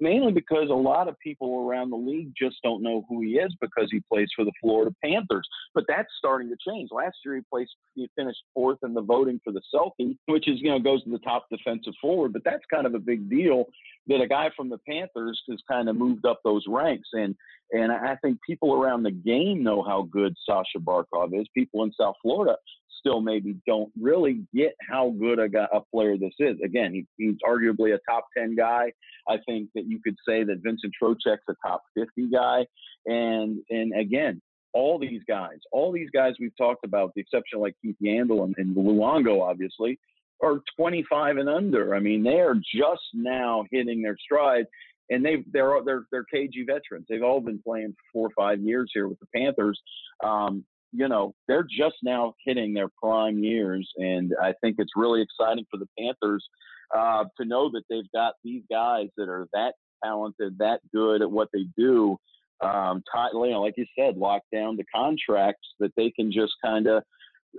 [0.00, 3.54] mainly because a lot of people around the league just don't know who he is
[3.60, 5.48] because he plays for the Florida Panthers.
[5.74, 6.90] But that's starting to change.
[6.92, 10.60] Last year he placed he finished fourth in the voting for the Selke, which is
[10.60, 12.32] you know goes to the top defensive forward.
[12.32, 13.66] But that's kind of a big deal
[14.08, 17.08] that a guy from the Panthers has kind of moved up those ranks.
[17.12, 17.34] And
[17.72, 21.46] and I think people around the game know how good Sasha Barkov is.
[21.54, 22.56] People in South Florida
[23.02, 26.56] still maybe don't really get how good a, guy, a player this is.
[26.64, 28.92] Again, he, he's arguably a top 10 guy.
[29.28, 32.66] I think that you could say that Vincent Trocheck's a top 50 guy.
[33.06, 34.40] And, and again,
[34.72, 38.54] all these guys, all these guys we've talked about, the exception like Keith Yandle and,
[38.56, 39.98] and Luongo, obviously,
[40.42, 41.94] are 25 and under.
[41.94, 44.66] I mean, they are just now hitting their stride
[45.10, 47.06] and they they're they're they're KG veterans.
[47.08, 49.80] They've all been playing for four or five years here with the Panthers.
[50.24, 53.90] Um, you know, they're just now hitting their prime years.
[53.96, 56.46] And I think it's really exciting for the Panthers
[56.94, 59.74] uh, to know that they've got these guys that are that
[60.04, 62.16] talented, that good at what they do.
[62.60, 66.86] Um, you know, like you said, lock down the contracts that they can just kind
[66.86, 67.02] of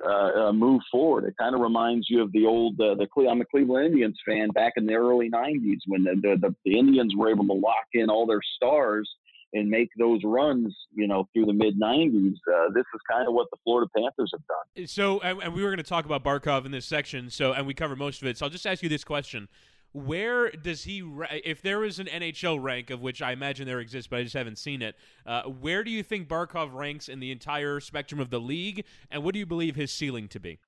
[0.06, 1.26] uh, uh, move forward.
[1.26, 4.50] It kind of reminds you of the old uh, the I'm a Cleveland Indians fan
[4.50, 8.10] back in the early '90s when the, the the Indians were able to lock in
[8.10, 9.10] all their stars
[9.53, 12.33] and make those runs, you know, through the mid 90s.
[12.33, 14.87] Uh, this is kind of what the Florida Panthers have done.
[14.87, 17.67] So, and, and we were going to talk about Barkov in this section, so and
[17.67, 18.37] we covered most of it.
[18.37, 19.47] So I'll just ask you this question:
[19.91, 24.07] Where does he, if there is an NHL rank of which I imagine there exists,
[24.07, 27.31] but I just haven't seen it, uh, where do you think Barkov ranks in the
[27.31, 30.59] entire spectrum of the league, and what do you believe his ceiling to be?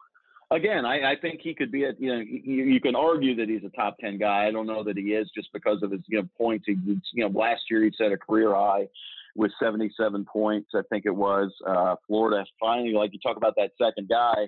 [0.51, 3.49] Again, I, I, think he could be at, you know, you, you, can argue that
[3.49, 4.47] he's a top 10 guy.
[4.47, 6.65] I don't know that he is just because of his, you know, points.
[6.67, 8.87] He, you know, last year he set a career high
[9.35, 11.51] with 77 points, I think it was.
[11.67, 14.47] Uh, Florida finally, like you talk about that second guy,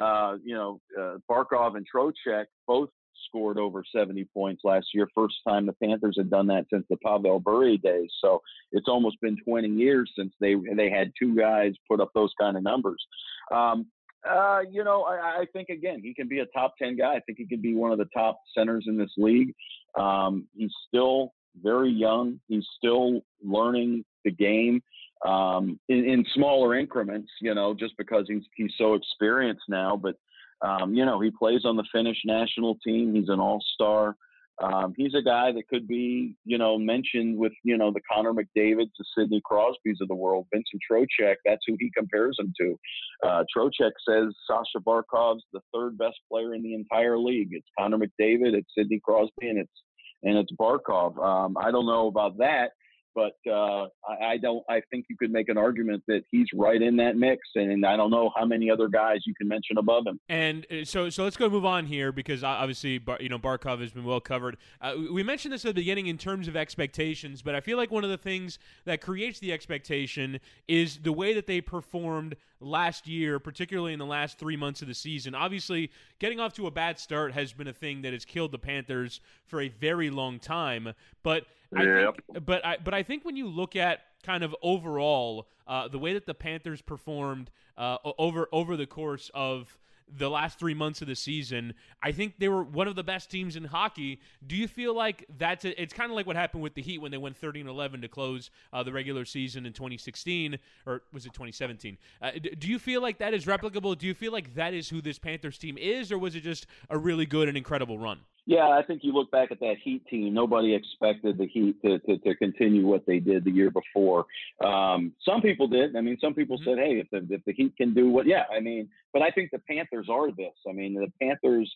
[0.00, 2.88] uh, you know, uh, Barkov and Trocheck both
[3.28, 5.08] scored over 70 points last year.
[5.14, 8.10] First time the Panthers had done that since the Pavel Bure days.
[8.20, 12.32] So it's almost been 20 years since they they had two guys put up those
[12.40, 13.04] kind of numbers.
[13.52, 13.86] Um,
[14.28, 17.14] uh, you know, I, I, think again he can be a top ten guy.
[17.14, 19.54] I think he could be one of the top centers in this league.
[19.98, 22.40] Um, he's still very young.
[22.48, 24.80] He's still learning the game
[25.26, 27.30] um, in, in, smaller increments.
[27.40, 29.96] You know, just because he's he's so experienced now.
[29.96, 30.16] But
[30.60, 33.14] um, you know, he plays on the Finnish national team.
[33.14, 34.16] He's an all star.
[34.60, 38.32] Um, he's a guy that could be, you know, mentioned with, you know, the Connor
[38.32, 41.36] McDavid's, the Sidney Crosby's of the world, Vincent Trocheck.
[41.44, 42.78] That's who he compares him to.
[43.26, 47.48] Uh, Trocheck says Sasha Barkov's the third best player in the entire league.
[47.52, 49.82] It's Connor McDavid, it's Sidney Crosby, and it's
[50.22, 51.18] and it's Barkov.
[51.18, 52.72] Um, I don't know about that,
[53.14, 54.64] but uh, I, I, don't.
[54.68, 57.96] I think you could make an argument that he's right in that mix, and I
[57.96, 60.18] don't know how many other guys you can mention above him.
[60.28, 63.92] And uh, so, so let's go move on here because obviously, you know, Barkov has
[63.92, 64.56] been well covered.
[64.80, 67.90] Uh, we mentioned this at the beginning in terms of expectations, but I feel like
[67.90, 73.08] one of the things that creates the expectation is the way that they performed last
[73.08, 75.34] year, particularly in the last three months of the season.
[75.34, 78.58] Obviously, getting off to a bad start has been a thing that has killed the
[78.58, 82.20] Panthers for a very long time, but I yep.
[82.32, 85.98] think, but I but I think when you look at kind of overall uh, the
[85.98, 89.78] way that the Panthers performed uh, over over the course of
[90.18, 91.74] the last three months of the season.
[92.02, 94.20] I think they were one of the best teams in hockey.
[94.46, 96.98] Do you feel like that's a, it's kind of like what happened with the Heat
[96.98, 101.02] when they went 30 and 11 to close uh, the regular season in 2016 or
[101.12, 101.96] was it 2017?
[102.20, 103.96] Uh, do you feel like that is replicable?
[103.96, 106.66] Do you feel like that is who this Panthers team is, or was it just
[106.90, 108.20] a really good and incredible run?
[108.44, 110.34] Yeah, I think you look back at that Heat team.
[110.34, 114.26] Nobody expected the Heat to, to, to continue what they did the year before.
[114.64, 115.94] Um, some people did.
[115.94, 116.70] I mean, some people mm-hmm.
[116.70, 118.44] said, "Hey, if the, if the Heat can do what," yeah.
[118.54, 120.54] I mean, but I think the Panthers are this.
[120.68, 121.72] I mean, the Panthers,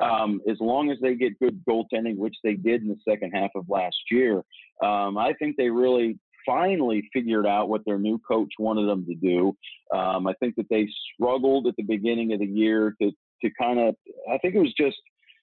[0.00, 3.50] um, as long as they get good goaltending, which they did in the second half
[3.54, 4.42] of last year,
[4.82, 9.14] um, I think they really finally figured out what their new coach wanted them to
[9.14, 9.56] do.
[9.96, 13.10] Um, I think that they struggled at the beginning of the year to
[13.42, 13.94] to kind of.
[14.30, 14.98] I think it was just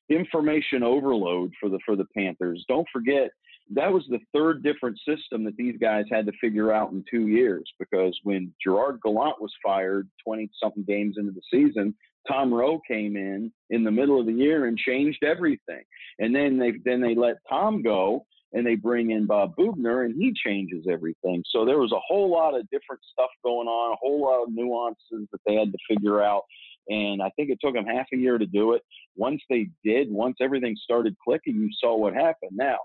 [0.09, 2.63] information overload for the for the Panthers.
[2.67, 3.31] Don't forget
[3.71, 7.27] that was the third different system that these guys had to figure out in two
[7.27, 11.93] years because when Gerard Gallant was fired 20 something games into the season,
[12.27, 15.83] Tom Rowe came in in the middle of the year and changed everything.
[16.19, 20.15] And then they then they let Tom go and they bring in Bob Boughner and
[20.15, 21.43] he changes everything.
[21.51, 24.49] So there was a whole lot of different stuff going on, a whole lot of
[24.53, 26.43] nuances that they had to figure out.
[26.89, 28.81] And I think it took them half a year to do it.
[29.15, 32.51] Once they did, once everything started clicking, you saw what happened.
[32.53, 32.77] Now,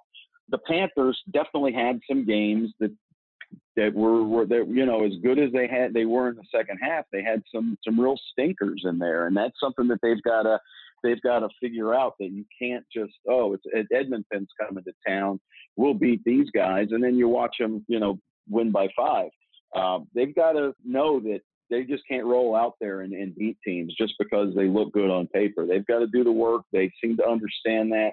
[0.49, 2.93] the Panthers definitely had some games that
[3.77, 6.45] that were, were that you know as good as they had they were in the
[6.55, 7.05] second half.
[7.13, 10.59] They had some some real stinkers in there, and that's something that they've got to
[11.03, 15.41] they've got to figure out that you can't just oh it's Edmonton's coming to town,
[15.77, 19.31] we'll beat these guys, and then you watch them you know win by five.
[19.75, 21.41] Uh, they've got to know that
[21.73, 25.11] they just can't roll out there and, and beat teams just because they look good
[25.11, 25.67] on paper.
[25.67, 26.63] They've got to do the work.
[26.71, 28.13] They seem to understand that.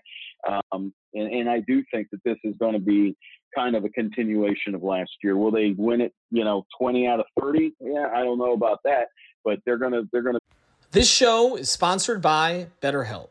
[0.72, 3.18] Um, and, and I do think that this is going to be
[3.54, 5.36] kind of a continuation of last year.
[5.36, 7.74] Will they win it, you know, 20 out of 30?
[7.82, 9.10] Yeah, I don't know about that,
[9.44, 10.42] but they're going to, they're going to.
[10.92, 13.30] This show is sponsored by BetterHelp.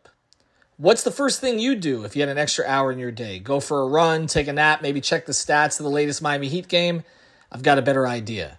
[0.77, 3.39] What's the first thing you do if you had an extra hour in your day?
[3.39, 6.49] Go for a run, take a nap, maybe check the stats of the latest Miami
[6.49, 7.03] Heat game?
[7.51, 8.59] I've got a better idea.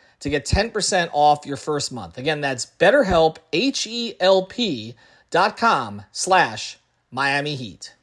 [0.21, 2.17] to get 10% off your first month.
[2.17, 4.95] Again, that's betterhelp, H-E-L-P
[5.29, 6.77] dot com slash
[7.11, 7.93] Miami Heat.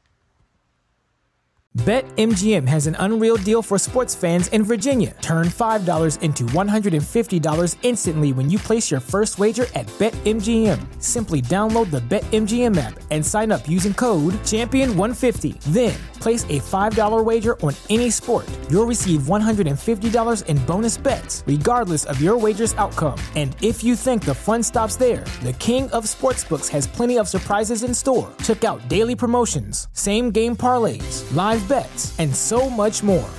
[1.77, 5.15] BetMGM has an unreal deal for sports fans in Virginia.
[5.21, 10.98] Turn $5 into $150 instantly when you place your first wager at BetMGM.
[10.99, 15.61] Simply download the BetMGM app and sign up using code Champion150.
[15.73, 18.49] Then place a $5 wager on any sport.
[18.69, 23.19] You'll receive $150 in bonus bets, regardless of your wager's outcome.
[23.37, 27.29] And if you think the fun stops there, the King of Sportsbooks has plenty of
[27.29, 28.33] surprises in store.
[28.43, 33.29] Check out daily promotions, same game parlays, live bets, and so much more.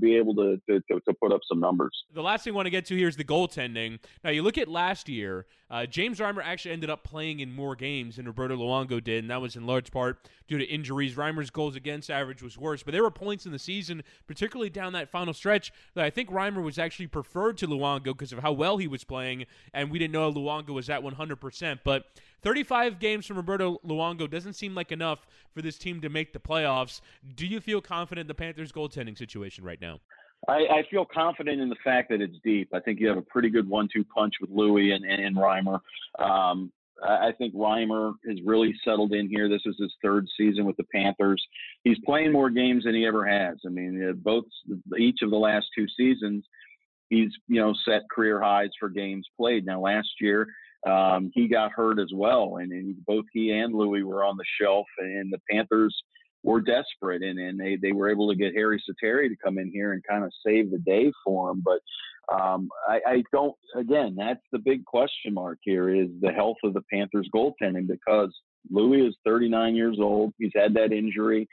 [0.00, 2.04] be able to, to, to, put up some numbers.
[2.14, 3.98] The last thing I want to get to here is the goaltending.
[4.24, 7.76] Now, you look at last year, uh, James Reimer actually ended up playing in more
[7.76, 11.14] games than Roberto Luongo did, and that was in large part due to injuries.
[11.14, 14.92] Reimer's goals against average was worse, but there were points in the season, particularly down
[14.94, 18.52] that final stretch, that I think Reimer was actually preferred to Luongo because of how
[18.52, 21.78] well he was playing, and we didn't know Luongo was at 100%.
[21.84, 22.06] But
[22.42, 26.38] 35 games from Roberto Luongo doesn't seem like enough for this team to make the
[26.38, 27.00] playoffs.
[27.34, 30.00] Do you feel confident in the Panthers' goaltending situation right now?
[30.48, 32.70] I, I, feel confident in the fact that it's deep.
[32.72, 35.80] I think you have a pretty good one-two punch with Louis and, and, and Reimer.
[36.18, 36.72] Um,
[37.02, 39.48] I think Reimer has really settled in here.
[39.48, 41.42] This is his third season with the Panthers.
[41.84, 43.58] He's playing more games than he ever has.
[43.64, 44.44] I mean, both
[44.98, 46.44] each of the last two seasons,
[47.08, 49.64] he's you know set career highs for games played.
[49.64, 50.46] Now last year
[50.88, 54.44] um, he got hurt as well, and, and, both he and Louis were on the
[54.60, 55.94] shelf, and the Panthers
[56.42, 59.70] were desperate, and, and they, they were able to get Harri Säteri to come in
[59.70, 61.62] here and kind of save the day for him.
[61.62, 61.80] But
[62.34, 63.54] um, I, I don't.
[63.76, 68.34] Again, that's the big question mark here: is the health of the Panthers goaltending because
[68.70, 70.32] Louis is 39 years old.
[70.38, 71.48] He's had that injury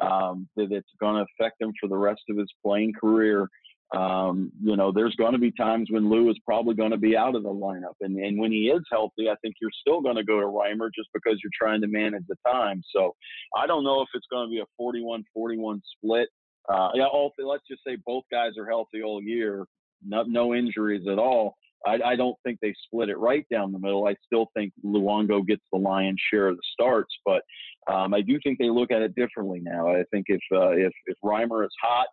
[0.00, 3.48] um, that it's going to affect him for the rest of his playing career.
[3.96, 7.16] Um, you know, there's going to be times when Lou is probably going to be
[7.16, 7.94] out of the lineup.
[8.02, 10.90] And, and when he is healthy, I think you're still going to go to Reimer
[10.94, 12.82] just because you're trying to manage the time.
[12.94, 13.14] So
[13.56, 16.28] I don't know if it's going to be a 41 41 split.
[16.68, 19.64] Uh, yeah, all, let's just say both guys are healthy all year,
[20.06, 21.54] no, no injuries at all.
[21.86, 24.06] I, I, don't think they split it right down the middle.
[24.06, 27.42] I still think Luongo gets the lion's share of the starts, but
[27.90, 29.88] um, I do think they look at it differently now.
[29.88, 32.08] I think if uh, if if Reimer is hot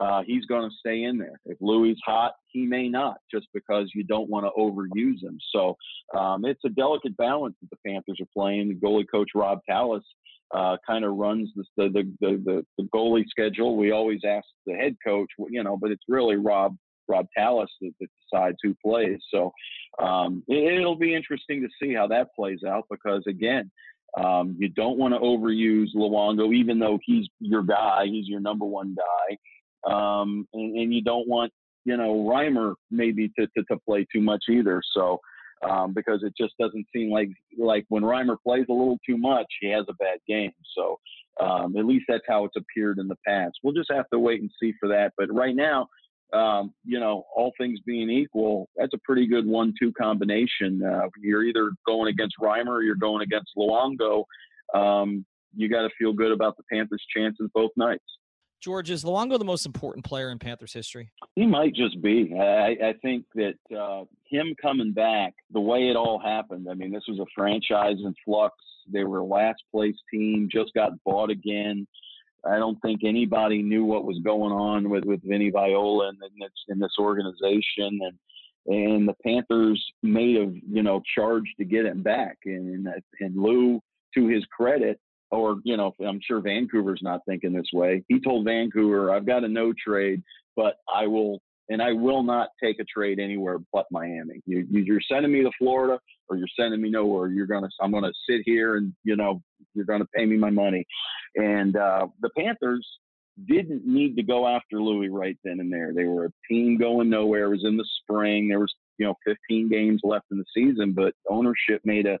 [0.00, 1.38] uh, he's going to stay in there.
[1.44, 5.38] If Louis hot, he may not, just because you don't want to overuse him.
[5.54, 5.76] So
[6.16, 8.68] um, it's a delicate balance that the Panthers are playing.
[8.68, 10.02] The goalie coach Rob Tallas
[10.54, 13.76] uh, kind of runs the, the, the, the, goalie schedule.
[13.76, 16.76] We always ask the head coach, you know, but it's really Rob
[17.08, 19.18] Rob Tallas that, that decides who plays.
[19.32, 19.52] So
[20.00, 23.70] um, it, will be interesting to see how that plays out because again.
[24.22, 28.04] Um, you don't want to overuse Luongo, even though he's your guy.
[28.04, 29.38] He's your number one guy
[29.90, 31.52] um, and, and, you don't want
[31.84, 34.80] you know Reimer maybe to, to, to play too much either.
[34.94, 35.20] So
[35.68, 37.28] um, because it just doesn't seem like
[37.58, 40.52] like when Reimer plays a little too much, he has a bad game.
[40.76, 40.98] So
[41.40, 43.54] um, at least that's how it's appeared in the past.
[43.62, 45.12] We'll just have to wait and see for that.
[45.16, 45.88] But right now,
[46.32, 50.82] um, you know, all things being equal, that's a pretty good one-two combination.
[50.82, 54.24] Uh, you're either going against Reimer or you're going against Luongo.
[54.74, 55.24] Um,
[55.54, 58.04] you got to feel good about the Panthers' chances both nights.
[58.62, 61.10] George, is Luongo the most important player in Panthers history?
[61.34, 62.32] He might just be.
[62.38, 66.92] I, I think that uh, him coming back, the way it all happened, I mean,
[66.92, 68.54] this was a franchise in flux.
[68.88, 71.88] They were a last place team, just got bought again.
[72.44, 76.38] I don't think anybody knew what was going on with, with Vinny Viola in, in,
[76.38, 77.98] this, in this organization.
[78.00, 78.18] And
[78.66, 82.38] and the Panthers made a you know charge to get him back.
[82.44, 82.86] And
[83.18, 83.80] and Lou,
[84.14, 85.00] to his credit,
[85.32, 88.04] or you know, I'm sure Vancouver's not thinking this way.
[88.08, 90.22] He told Vancouver, "I've got a no trade,
[90.54, 94.42] but I will, and I will not take a trade anywhere but Miami.
[94.46, 97.28] You, you're sending me to Florida, or you're sending me nowhere.
[97.28, 99.42] You're gonna, I'm gonna sit here, and you know,
[99.74, 100.84] you're gonna pay me my money."
[101.34, 102.86] And uh, the Panthers
[103.46, 105.92] didn't need to go after Louis right then and there.
[105.94, 107.46] They were a team going nowhere.
[107.46, 108.48] It was in the spring.
[108.48, 112.18] There was, you know, 15 games left in the season, but ownership made a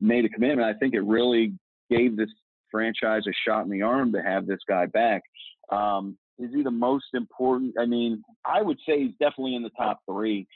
[0.00, 0.66] made a commitment.
[0.66, 1.52] I think it really
[1.90, 2.30] gave this
[2.70, 5.22] franchise a shot in the arm to have this guy back.
[5.70, 7.74] Um, is he the most important?
[7.78, 10.46] I mean, I would say he's definitely in the top three.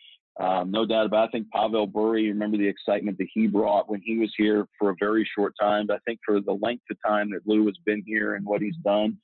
[0.41, 1.29] Um, no doubt about it.
[1.29, 4.91] I think Pavel Bure, remember the excitement that he brought when he was here for
[4.91, 5.87] a very short time.
[5.87, 8.63] But I think for the length of time that Lou has been here and what
[8.63, 9.19] he's done,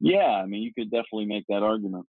[0.00, 2.06] yeah, I mean, you could definitely make that argument.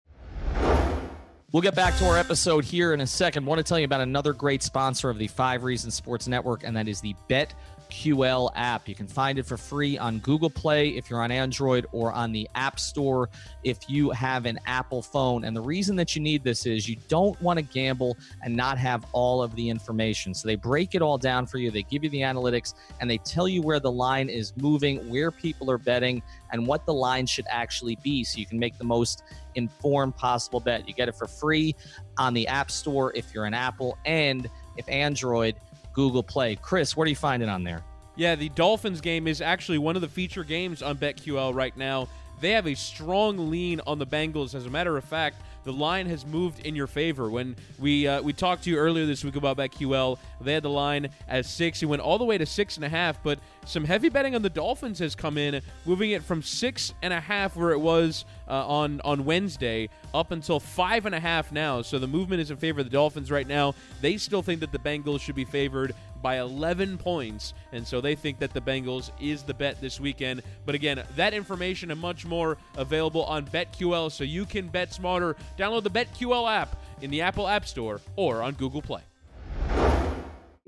[1.51, 3.44] We'll get back to our episode here in a second.
[3.44, 6.62] I want to tell you about another great sponsor of the Five Reasons Sports Network,
[6.62, 7.55] and that is the Bet
[7.89, 8.89] BetQL app.
[8.89, 12.32] You can find it for free on Google Play if you're on Android or on
[12.32, 13.28] the App Store
[13.64, 15.45] if you have an Apple phone.
[15.45, 18.78] And the reason that you need this is you don't want to gamble and not
[18.78, 20.34] have all of the information.
[20.34, 23.18] So they break it all down for you, they give you the analytics, and they
[23.18, 26.22] tell you where the line is moving, where people are betting,
[26.53, 29.22] and what the line should actually be so you can make the most
[29.55, 30.86] informed possible bet.
[30.89, 31.74] You get it for free
[32.16, 35.57] on the App Store if you're an Apple and if Android,
[35.99, 36.55] Google Play.
[36.55, 37.82] Chris, what are you finding on there?
[38.14, 42.07] Yeah, the Dolphins game is actually one of the feature games on BetQL right now.
[42.40, 44.55] They have a strong lean on the Bengals.
[44.55, 47.28] As a matter of fact, the line has moved in your favor.
[47.28, 50.70] When we uh, we talked to you earlier this week about BetQL, they had the
[50.70, 51.82] line as six.
[51.82, 54.42] It went all the way to six and a half, but some heavy betting on
[54.42, 58.24] the Dolphins has come in, moving it from six and a half where it was
[58.49, 61.82] uh, on on Wednesday up until five and a half now.
[61.82, 63.74] So the movement is in favor of the Dolphins right now.
[64.01, 68.14] They still think that the Bengals should be favored by 11 points, and so they
[68.14, 70.42] think that the Bengals is the bet this weekend.
[70.66, 75.36] But again, that information and much more available on BetQL, so you can bet smarter.
[75.57, 79.03] Download the BetQL app in the Apple App Store or on Google Play.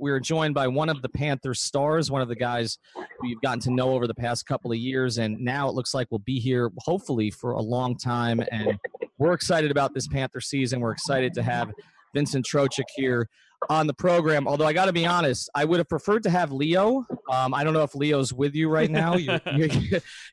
[0.00, 3.42] We are joined by one of the Panthers stars, one of the guys who you've
[3.42, 6.20] gotten to know over the past couple of years, and now it looks like we'll
[6.20, 8.42] be here hopefully for a long time.
[8.50, 8.78] And
[9.18, 10.80] we're excited about this Panther season.
[10.80, 11.70] We're excited to have
[12.14, 13.28] Vincent Trocheck here
[13.68, 14.48] on the program.
[14.48, 17.04] Although I got to be honest, I would have preferred to have Leo.
[17.30, 19.68] Um, I don't know if Leo's with you right now, your, your,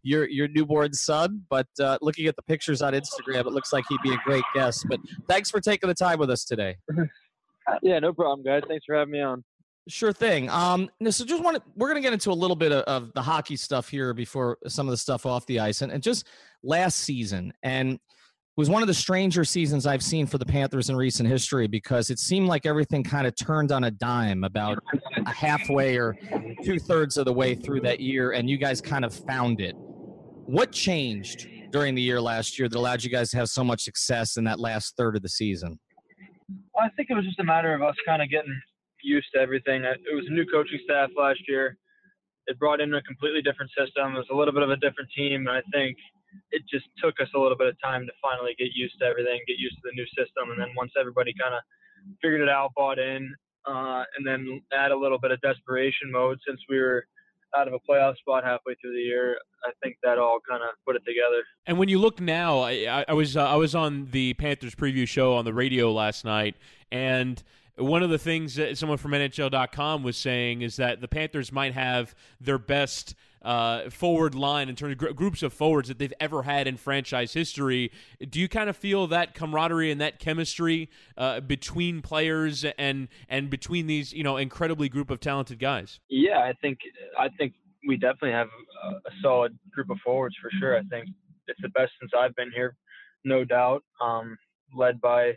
[0.02, 1.44] your, your, newborn son.
[1.50, 4.46] But uh, looking at the pictures on Instagram, it looks like he'd be a great
[4.56, 4.86] guest.
[4.88, 6.78] But thanks for taking the time with us today.
[7.82, 8.64] Yeah, no problem, guys.
[8.66, 9.44] Thanks for having me on.
[9.88, 10.50] Sure thing.
[10.50, 13.14] Um, so just want to, we're going to get into a little bit of, of,
[13.14, 16.28] the hockey stuff here before some of the stuff off the ice, and, and just
[16.62, 18.00] last season, and it
[18.58, 22.10] was one of the stranger seasons I've seen for the Panthers in recent history because
[22.10, 24.80] it seemed like everything kind of turned on a dime about
[25.26, 26.18] halfway or
[26.64, 29.76] two thirds of the way through that year, and you guys kind of found it.
[29.78, 33.84] What changed during the year last year that allowed you guys to have so much
[33.84, 35.80] success in that last third of the season?
[36.74, 38.60] Well, I think it was just a matter of us kind of getting
[39.04, 39.84] used to everything.
[39.84, 41.78] It was a new coaching staff last year.
[42.48, 44.16] It brought in a completely different system.
[44.16, 45.98] It was a little bit of a different team, and I think
[46.52, 49.40] it just took us a little bit of time to finally get used to everything,
[49.48, 51.62] get used to the new system, and then once everybody kind of
[52.22, 53.34] figured it out, bought in,
[53.66, 57.06] uh, and then add a little bit of desperation mode since we were
[57.56, 59.38] out of a playoff spot halfway through the year.
[59.66, 61.44] I think that all kind of put it together.
[61.66, 65.08] And when you look now, I, I was uh, I was on the Panthers preview
[65.08, 66.56] show on the radio last night,
[66.92, 67.42] and
[67.78, 71.74] one of the things that someone from NHL.com was saying is that the Panthers might
[71.74, 76.14] have their best uh, forward line in terms of gr- groups of forwards that they've
[76.20, 77.92] ever had in franchise history.
[78.30, 83.50] Do you kind of feel that camaraderie and that chemistry uh, between players and and
[83.50, 86.00] between these you know incredibly group of talented guys?
[86.10, 86.80] Yeah, I think
[87.18, 87.54] I think
[87.88, 88.50] we definitely have
[88.84, 90.78] a, solid group of forwards for sure.
[90.78, 91.08] I think
[91.48, 92.76] it's the best since I've been here,
[93.24, 93.84] no doubt.
[94.02, 94.38] Um,
[94.76, 95.34] led by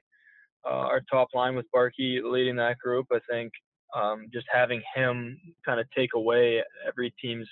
[0.68, 3.06] our top line with Barkey leading that group.
[3.12, 3.52] I think
[3.94, 7.48] um, just having him kind of take away every team's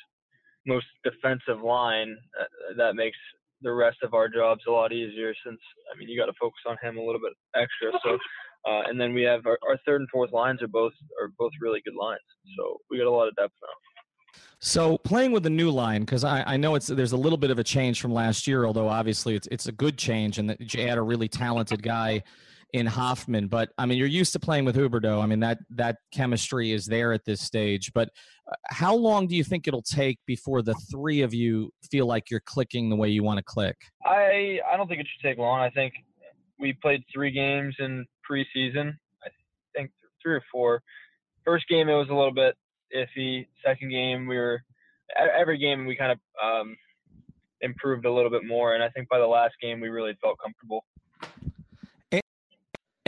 [0.66, 2.44] most defensive line, uh,
[2.76, 3.16] that makes
[3.62, 5.58] the rest of our jobs a lot easier since,
[5.92, 7.98] I mean, you got to focus on him a little bit extra.
[8.04, 8.18] So,
[8.70, 11.52] uh, and then we have our, our third and fourth lines are both are both
[11.60, 12.20] really good lines.
[12.56, 14.40] So we got a lot of depth now.
[14.60, 17.50] So playing with the new line, because I, I, know it's there's a little bit
[17.50, 20.74] of a change from last year, although obviously it's it's a good change, and that
[20.74, 22.22] you add a really talented guy
[22.72, 23.48] in Hoffman.
[23.48, 25.22] But I mean, you're used to playing with Huberdeau.
[25.22, 27.92] I mean, that that chemistry is there at this stage.
[27.92, 28.10] But
[28.50, 32.30] uh, how long do you think it'll take before the three of you feel like
[32.30, 33.76] you're clicking the way you want to click?
[34.04, 35.60] I I don't think it should take long.
[35.60, 35.94] I think
[36.58, 38.94] we played three games in preseason.
[39.24, 39.28] I
[39.74, 39.90] think
[40.22, 40.82] three or four.
[41.44, 42.54] First game it was a little bit
[42.94, 43.46] iffy.
[43.64, 44.62] Second game we were
[45.16, 46.76] every game we kind of um,
[47.62, 50.38] improved a little bit more, and I think by the last game we really felt
[50.38, 50.84] comfortable.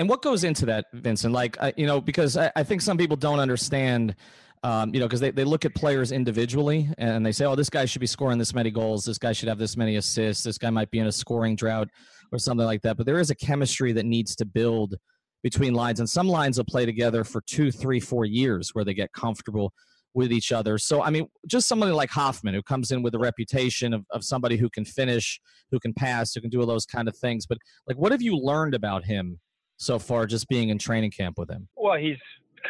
[0.00, 1.34] And what goes into that, Vincent?
[1.34, 4.14] Like, you know, because I, I think some people don't understand,
[4.62, 7.68] um, you know, because they, they look at players individually and they say, oh, this
[7.68, 9.04] guy should be scoring this many goals.
[9.04, 10.42] This guy should have this many assists.
[10.42, 11.88] This guy might be in a scoring drought
[12.32, 12.96] or something like that.
[12.96, 14.94] But there is a chemistry that needs to build
[15.42, 16.00] between lines.
[16.00, 19.70] And some lines will play together for two, three, four years where they get comfortable
[20.14, 20.78] with each other.
[20.78, 24.24] So, I mean, just somebody like Hoffman who comes in with a reputation of, of
[24.24, 25.38] somebody who can finish,
[25.70, 27.44] who can pass, who can do all those kind of things.
[27.44, 29.38] But, like, what have you learned about him
[29.80, 31.66] so far just being in training camp with him?
[31.74, 32.18] Well, he's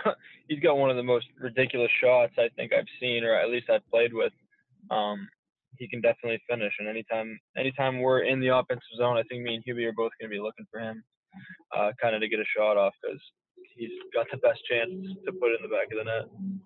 [0.48, 3.68] he's got one of the most ridiculous shots I think I've seen, or at least
[3.68, 4.32] I've played with.
[4.90, 5.28] Um,
[5.76, 9.56] he can definitely finish, and anytime anytime we're in the offensive zone, I think me
[9.56, 11.02] and Hubie are both going to be looking for him,
[11.76, 13.20] uh, kind of to get a shot off because
[13.76, 14.90] he's got the best chance
[15.26, 16.59] to put it in the back of the net.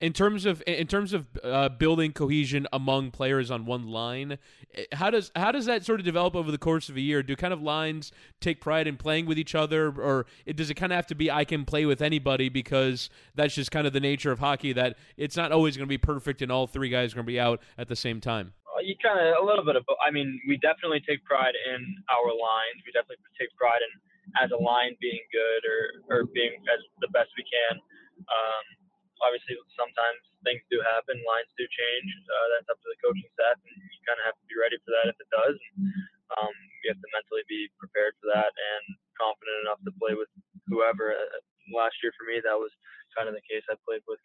[0.00, 4.38] In terms of in terms of uh, building cohesion among players on one line,
[4.76, 7.20] eh, how does how does that sort of develop over the course of a year?
[7.20, 10.92] Do kind of lines take pride in playing with each other, or does it kind
[10.92, 13.98] of have to be I can play with anybody because that's just kind of the
[13.98, 17.12] nature of hockey that it's not always going to be perfect and all three guys
[17.12, 18.52] are going to be out at the same time?
[18.82, 19.84] you kind of a little bit of.
[19.98, 21.80] I mean, we definitely take pride in
[22.14, 22.78] our lines.
[22.86, 23.92] We definitely take pride in
[24.36, 27.82] as a line being good or or being as the best we can.
[28.28, 28.64] Um,
[29.24, 31.18] obviously, sometimes things do happen.
[31.22, 32.10] Lines do change.
[32.26, 34.78] Uh, that's up to the coaching staff, and you kind of have to be ready
[34.82, 35.56] for that if it does.
[36.36, 36.54] Um,
[36.84, 38.84] you have to mentally be prepared for that and
[39.16, 40.30] confident enough to play with
[40.68, 41.16] whoever.
[41.16, 41.40] Uh,
[41.72, 42.70] last year for me, that was
[43.16, 43.64] kind of the case.
[43.66, 44.20] I played with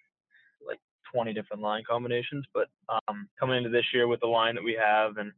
[0.61, 0.79] like
[1.13, 2.45] 20 different line combinations.
[2.53, 5.31] But um, coming into this year with the line that we have and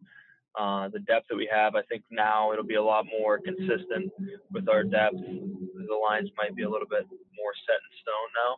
[0.58, 4.12] uh, the depth that we have, I think now it'll be a lot more consistent
[4.52, 5.20] with our depth.
[5.20, 8.52] The lines might be a little bit more set in stone now.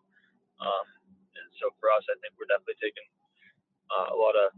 [0.61, 0.85] Um,
[1.37, 3.07] and so for us, I think we're definitely taking
[3.93, 4.53] uh, a lot of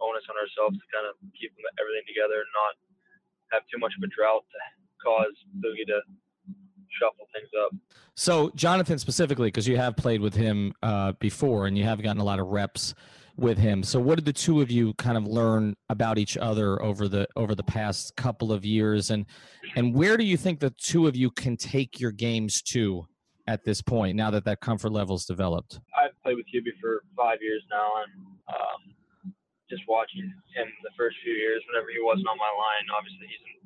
[0.00, 2.74] onus on ourselves to kind of keep everything together and not
[3.52, 4.60] have too much of a drought to
[5.02, 6.00] cause Boogie to
[6.98, 7.70] shuffle things up.
[8.14, 12.20] So, Jonathan specifically, because you have played with him uh, before and you have gotten
[12.20, 12.94] a lot of reps
[13.36, 13.82] with him.
[13.82, 17.26] So, what did the two of you kind of learn about each other over the
[17.36, 19.26] over the past couple of years, and
[19.76, 23.06] and where do you think the two of you can take your games to
[23.46, 24.16] at this point?
[24.16, 27.88] Now that that comfort level is developed, I've played with Hubie for five years now,
[28.04, 28.12] and
[28.48, 28.80] um,
[29.70, 30.24] just watching
[30.54, 33.56] him the first few years, whenever he wasn't on my line, obviously he's an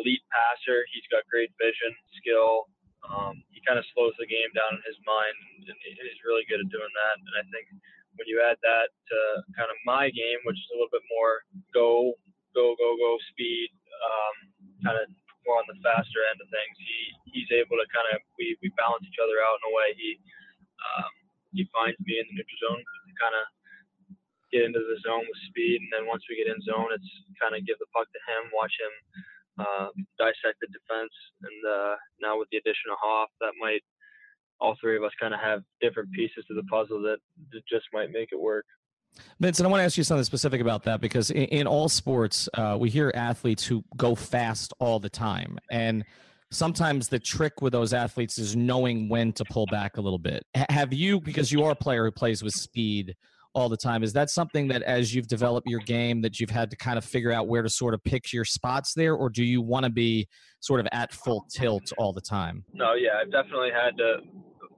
[0.00, 0.82] elite passer.
[0.90, 2.66] He's got great vision, skill.
[3.04, 5.36] Um, he kind of slows the game down in his mind,
[5.68, 7.14] and he's really good at doing that.
[7.20, 7.68] And I think
[8.16, 9.18] when you add that to
[9.54, 12.16] kind of my game, which is a little bit more go,
[12.56, 13.70] go, go, go speed,
[14.02, 14.34] um,
[14.86, 15.06] kind of
[15.44, 16.98] more on the faster end of things, he
[17.32, 19.88] he's able to kind of we, we balance each other out in a way.
[19.96, 20.10] He
[20.80, 21.12] um,
[21.54, 23.44] he finds me in the neutral zone to kind of
[24.52, 27.54] get into the zone with speed, and then once we get in zone, it's kind
[27.54, 28.94] of give the puck to him, watch him
[29.58, 29.88] uh,
[30.18, 33.82] dissected defense, and uh, now with the addition of Hoff, that might
[34.60, 37.18] all three of us kind of have different pieces to the puzzle that,
[37.68, 38.66] just might make it work.
[39.40, 42.48] Vincent, I want to ask you something specific about that because in, in all sports,
[42.54, 45.58] uh, we hear athletes who go fast all the time.
[45.70, 46.04] And
[46.50, 50.44] sometimes the trick with those athletes is knowing when to pull back a little bit.
[50.68, 53.16] Have you, because you are a player who plays with speed,
[53.54, 54.02] all the time.
[54.02, 57.04] Is that something that as you've developed your game that you've had to kind of
[57.04, 59.90] figure out where to sort of pick your spots there, or do you want to
[59.90, 60.28] be
[60.60, 62.64] sort of at full tilt all the time?
[62.72, 64.16] No, yeah, I've definitely had to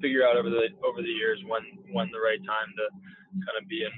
[0.00, 1.62] figure out over the over the years when
[1.92, 2.90] when the right time to
[3.32, 3.90] kind of be in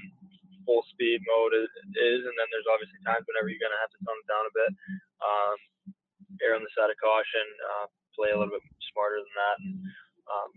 [0.69, 4.01] full speed mode is, and then there's obviously times whenever you're going to have to
[4.05, 4.71] tone it down a bit,
[5.25, 5.57] um,
[6.45, 8.61] err on the side of caution, uh, play a little bit
[8.93, 9.57] smarter than that.
[9.65, 9.73] And,
[10.29, 10.53] um,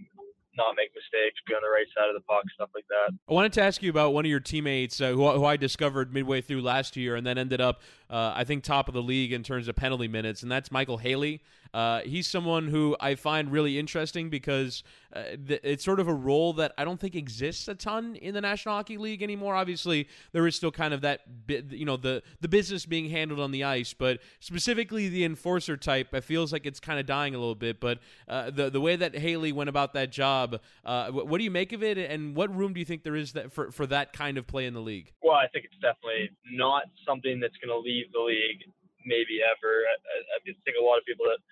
[0.56, 3.16] not make mistakes, be on the right side of the puck, stuff like that.
[3.28, 6.12] I wanted to ask you about one of your teammates uh, who, who, I discovered
[6.12, 9.32] midway through last year and then ended up, uh, I think, top of the league
[9.32, 11.42] in terms of penalty minutes, and that's Micheal Haley.
[11.74, 14.82] Uh, he's someone who I find really interesting because
[15.14, 18.34] uh, th- it's sort of a role that I don't think exists a ton in
[18.34, 19.54] the National Hockey League anymore.
[19.54, 23.40] Obviously, there is still kind of that, bit, you know, the the business being handled
[23.40, 27.34] on the ice, but specifically the enforcer type, it feels like it's kind of dying
[27.34, 27.80] a little bit.
[27.80, 31.50] But uh, the the way that Haley went about that job, uh, what do you
[31.50, 34.12] make of it, and what room do you think there is that for for that
[34.12, 35.12] kind of play in the league?
[35.22, 38.68] Well, I think it's definitely not something that's going to leave the league
[39.04, 39.86] maybe ever.
[39.88, 39.94] I,
[40.36, 41.42] I, think a lot of people that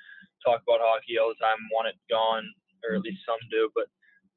[0.44, 2.44] talk about hockey all the time want it gone,
[2.86, 3.70] or at least some do.
[3.74, 3.88] But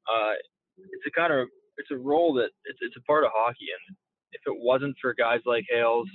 [0.07, 0.35] uh,
[0.77, 1.47] it's a kind of
[1.77, 3.95] it's a role that it's it's a part of hockey, and
[4.33, 6.09] if it wasn't for guys like Hales,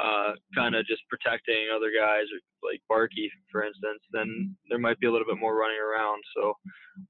[0.00, 2.24] uh, kind of just protecting other guys,
[2.64, 6.22] like Barkey, for instance, then there might be a little bit more running around.
[6.36, 6.54] So,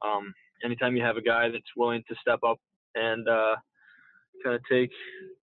[0.02, 0.34] um,
[0.64, 2.58] anytime you have a guy that's willing to step up
[2.94, 3.56] and uh,
[4.42, 4.90] kind of take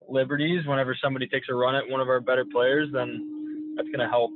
[0.08, 4.00] liberties whenever somebody takes a run at one of our better players, then that's going
[4.00, 4.30] to help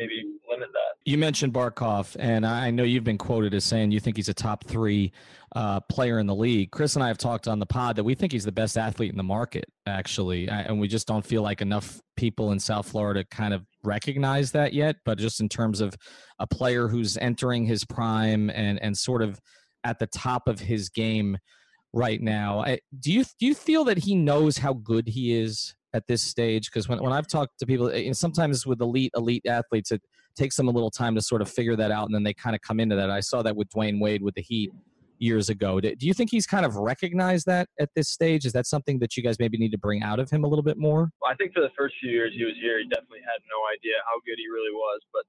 [0.00, 0.96] maybe limit that.
[1.04, 4.34] You mentioned Barkov, and I know you've been quoted as saying you think he's a
[4.34, 5.12] top three
[5.54, 6.70] uh, player in the league.
[6.70, 9.10] Chris and I have talked on the pod that we think he's the best athlete
[9.10, 13.24] in the market, actually, and we just don't feel like enough people in South Florida
[13.30, 14.96] kind of recognize that yet.
[15.04, 15.96] But just in terms of
[16.38, 19.40] a player who's entering his prime and and sort of
[19.84, 21.38] at the top of his game
[21.92, 22.64] right now,
[22.98, 26.66] do you do you feel that he knows how good he is at this stage
[26.66, 30.00] because when, when i've talked to people you know, sometimes with elite elite athletes it
[30.36, 32.54] takes them a little time to sort of figure that out and then they kind
[32.54, 33.10] of come into that.
[33.10, 34.70] I saw that with Dwyane Wade with the heat
[35.18, 35.80] years ago.
[35.80, 38.46] Do you think he's kind of recognized that at this stage?
[38.46, 40.62] Is that something that you guys maybe need to bring out of him a little
[40.62, 41.12] bit more?
[41.20, 43.58] Well, i think for the first few years he was here he definitely had no
[43.68, 45.24] idea how good he really was but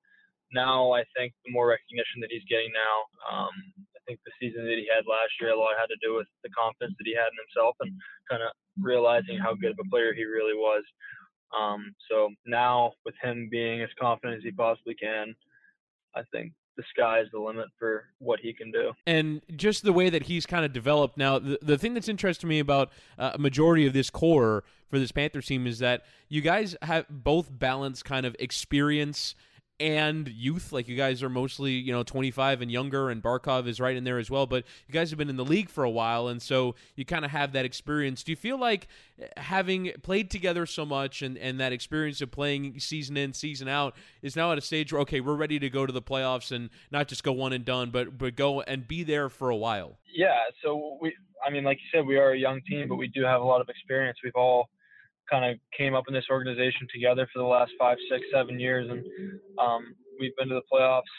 [0.54, 3.56] now I think the more recognition that he's getting now, um,
[3.96, 6.28] I think the season that he had last year, a lot had to do with
[6.44, 7.96] the confidence that he had in himself and
[8.28, 10.84] kind of realizing how good of a player he really was.
[11.60, 15.36] Um, so now with him being as confident as he possibly can,
[16.16, 18.94] I think the sky's the limit for what he can do.
[19.06, 22.42] And just the way that he's kind of developed now, the, the thing that's interesting
[22.42, 26.04] to me about uh, a majority of this core for this Panthers team is that
[26.30, 29.36] you guys have both balanced kind of experience
[29.82, 30.72] and youth.
[30.72, 34.04] Like you guys are mostly, you know, 25 and younger, and Barkov is right in
[34.04, 34.46] there as well.
[34.46, 37.26] But you guys have been in the league for a while, and so you kind
[37.26, 38.24] of have that experience.
[38.24, 38.88] Do you feel like
[39.20, 43.68] eh, having played together so much and, and that experience of playing season in, season
[43.68, 46.52] out is now at a stage where, okay, we're ready to go to the playoffs
[46.52, 49.58] and not just go one and done, but, but go and be there for a
[49.58, 49.98] while?
[50.14, 50.38] Yeah.
[50.64, 51.16] So we,
[51.46, 53.46] I mean, like you said, we are a young team, but we do have a
[53.46, 54.20] lot of experience.
[54.24, 54.70] We've all,
[55.32, 58.90] kind of came up in this organization together for the last five, six, seven years,
[58.90, 59.06] and
[59.58, 61.16] um, we've been to the playoffs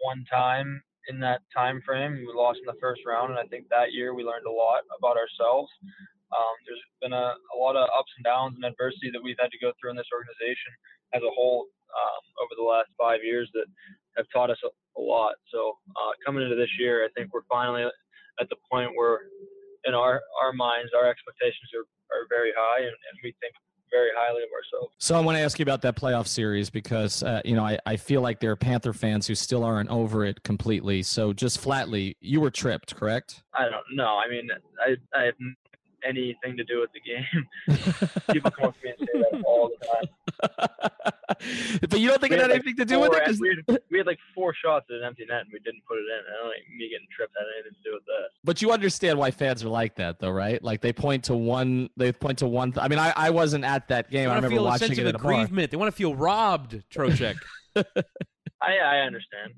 [0.00, 2.12] one time in that time frame.
[2.26, 4.82] We lost in the first round, and I think that year we learned a lot
[4.98, 5.70] about ourselves.
[6.32, 9.52] Um, there's been a, a, lot of ups and downs and adversity that we've had
[9.52, 10.72] to go through in this organization
[11.12, 13.68] as a whole um, over the last five years that
[14.16, 15.36] have taught us a, a lot.
[15.52, 17.84] So uh, coming into this year, I think we're finally
[18.40, 19.28] at the point where,
[19.84, 23.54] in our our minds, our expectations are are very high, and, and we think
[23.90, 24.94] very highly of ourselves.
[24.98, 27.78] So I want to ask you about that playoff series because uh, you know I,
[27.86, 31.02] I feel like there are Panther fans who still aren't over it completely.
[31.02, 33.42] So just flatly, you were tripped, correct?
[33.54, 34.18] I don't know.
[34.18, 34.48] I mean,
[34.80, 35.34] I I have
[36.06, 37.46] anything to do with the game.
[38.32, 40.08] People come up to me and say that all the time.
[41.90, 43.40] but you don't think it had, anything to do with it?
[43.40, 45.98] We had, we had, like four shots at an empty net and we didn't put
[45.98, 46.20] it in.
[46.28, 48.28] I don't think me getting tripped had anything to do with that.
[48.44, 50.62] But you understand why fans are like that, though, right?
[50.62, 51.90] Like they point to one.
[51.96, 52.72] They point to one.
[52.72, 54.30] Th- I mean, I, I wasn't at that game.
[54.30, 55.70] I remember watching a sense it of aggrievement.
[55.70, 57.36] They want to feel robbed, Trocheck.
[57.76, 57.82] I
[58.78, 59.54] I understand.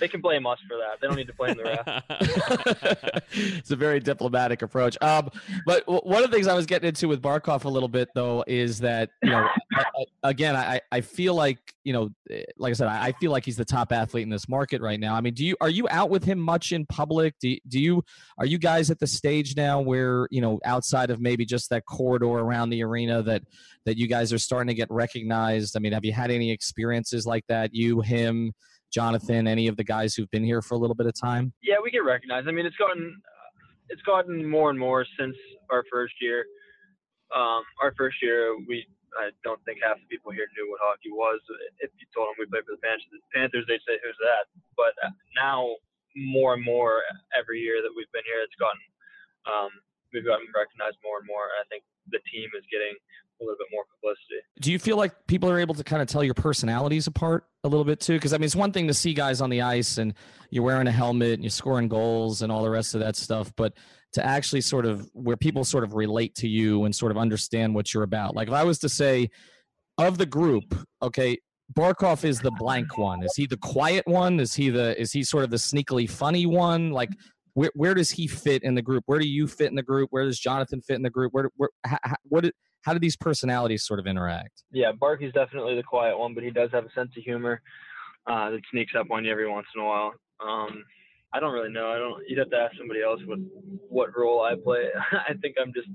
[0.00, 1.00] They can blame us for that.
[1.00, 3.22] They don't need to blame the ref.
[3.30, 4.96] it's a very diplomatic approach.
[5.00, 5.30] Um,
[5.66, 8.44] but one of the things I was getting into with Barkov a little bit though
[8.46, 12.70] is that you know, I, I, again, I I feel like you know, eh, like
[12.70, 15.14] I said, I, I, feel like he's the top athlete in this market right now.
[15.14, 17.34] I mean, do you are you out with him much in public?
[17.40, 18.02] Do do you
[18.38, 21.84] are you guys at the stage now where you know, outside of maybe just that
[21.86, 23.42] corridor around the arena that
[23.86, 25.76] that you guys are starting to get recognized?
[25.76, 27.74] I mean, have you had any experiences like that?
[27.74, 28.52] You, him
[28.92, 31.52] Jonathan, any of the guys who've been here for a little bit of time?
[31.62, 32.48] Yeah, we get recognized.
[32.48, 33.20] I mean, it's gotten
[33.88, 35.36] it's gotten more and more since
[35.70, 36.44] our first year.
[37.34, 38.86] Um, our first year, we
[39.16, 41.40] I don't think half the people here knew what hockey was.
[41.80, 44.92] If you told them we played for the Panthers, they'd say, "Who's that?" But
[45.36, 45.76] now,
[46.16, 47.04] more and more
[47.36, 48.80] every year that we've been here, it's gotten
[49.48, 49.72] um,
[50.12, 51.48] we've gotten recognized more and more.
[51.60, 52.96] I think the team is getting
[53.40, 54.40] a little bit more publicity.
[54.60, 57.68] Do you feel like people are able to kind of tell your personalities apart a
[57.68, 58.14] little bit too?
[58.14, 60.14] Because I mean, it's one thing to see guys on the ice and
[60.50, 63.52] you're wearing a helmet and you're scoring goals and all the rest of that stuff,
[63.56, 63.74] but
[64.12, 67.74] to actually sort of where people sort of relate to you and sort of understand
[67.74, 68.34] what you're about.
[68.34, 69.28] Like if I was to say,
[69.98, 71.36] of the group, okay,
[71.74, 73.22] Barkov is the blank one.
[73.22, 74.40] Is he the quiet one?
[74.40, 76.92] Is he the is he sort of the sneakily funny one?
[76.92, 77.10] Like
[77.54, 79.02] where where does he fit in the group?
[79.06, 80.08] Where do you fit in the group?
[80.10, 81.32] Where does Jonathan fit in the group?
[81.34, 81.70] Where, where
[82.22, 82.50] what
[82.82, 84.62] how do these personalities sort of interact?
[84.72, 87.60] Yeah, Barky's definitely the quiet one, but he does have a sense of humor
[88.26, 90.12] uh, that sneaks up on you every once in a while.
[90.40, 90.84] Um,
[91.32, 91.90] I don't really know.
[91.90, 92.22] I don't.
[92.26, 93.38] You'd have to ask somebody else what
[93.88, 94.88] what role I play.
[95.12, 95.88] I think I'm just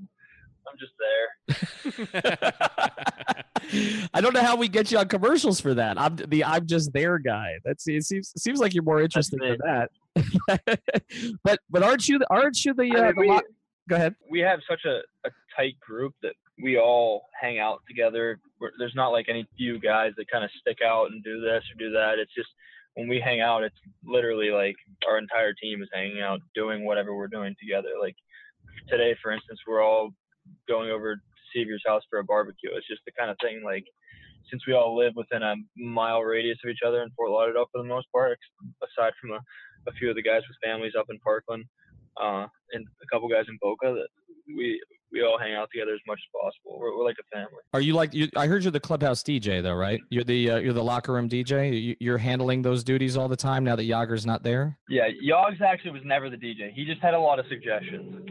[0.67, 2.23] I'm just there.
[4.13, 5.99] I don't know how we get you on commercials for that.
[5.99, 7.53] I'm the I'm just there guy.
[7.63, 9.89] That's it seems seems like you're more interested in that.
[11.43, 13.41] but but aren't you aren't you the, uh, I mean, the we,
[13.89, 14.15] go ahead.
[14.29, 18.39] We have such a, a tight group that we all hang out together.
[18.59, 21.63] We're, there's not like any few guys that kind of stick out and do this
[21.63, 22.19] or do that.
[22.19, 22.49] It's just
[22.95, 23.75] when we hang out, it's
[24.05, 24.75] literally like
[25.07, 27.89] our entire team is hanging out doing whatever we're doing together.
[27.99, 28.15] Like
[28.87, 30.11] today, for instance, we're all
[30.67, 31.21] going over to
[31.53, 32.69] Seavier's house for a barbecue.
[32.73, 33.85] It's just the kind of thing like
[34.51, 37.81] since we all live within a mile radius of each other in Fort Lauderdale for
[37.81, 38.37] the most part,
[38.83, 39.39] aside from a,
[39.87, 41.63] a few of the guys with families up in Parkland
[42.21, 44.09] uh, and a couple guys in Boca, that
[44.47, 44.81] we
[45.13, 46.79] we all hang out together as much as possible.
[46.79, 47.61] We're, we're like a family.
[47.73, 48.13] Are you like?
[48.13, 50.01] You, I heard you're the clubhouse DJ though, right?
[50.09, 51.95] You're the uh, you're the locker room DJ.
[51.99, 54.77] You, are handling those duties all the time now that Jagr's not there.
[54.89, 56.73] Yeah, Yogs actually was never the DJ.
[56.73, 58.29] He just had a lot of suggestions.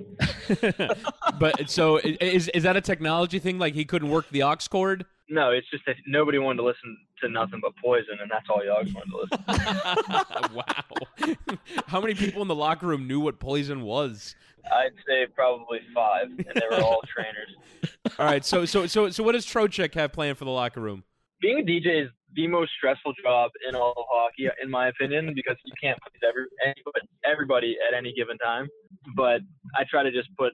[1.39, 3.59] but so is is that a technology thing?
[3.59, 5.07] Like he couldn't work the aux cord?
[5.29, 8.61] No, it's just that nobody wanted to listen to nothing but Poison, and that's all
[8.61, 10.55] Yogs wanted to listen.
[11.47, 11.57] wow!
[11.87, 14.35] How many people in the locker room knew what Poison was?
[14.71, 17.57] I'd say probably five, and they were all trainers.
[18.19, 21.05] All right, so so so so what does Trocheck have planned for the locker room?
[21.41, 25.33] Being a DJ is the most stressful job in all of hockey, in my opinion,
[25.35, 28.69] because you can't please every anybody, everybody at any given time.
[29.17, 29.41] But
[29.77, 30.53] I try to just put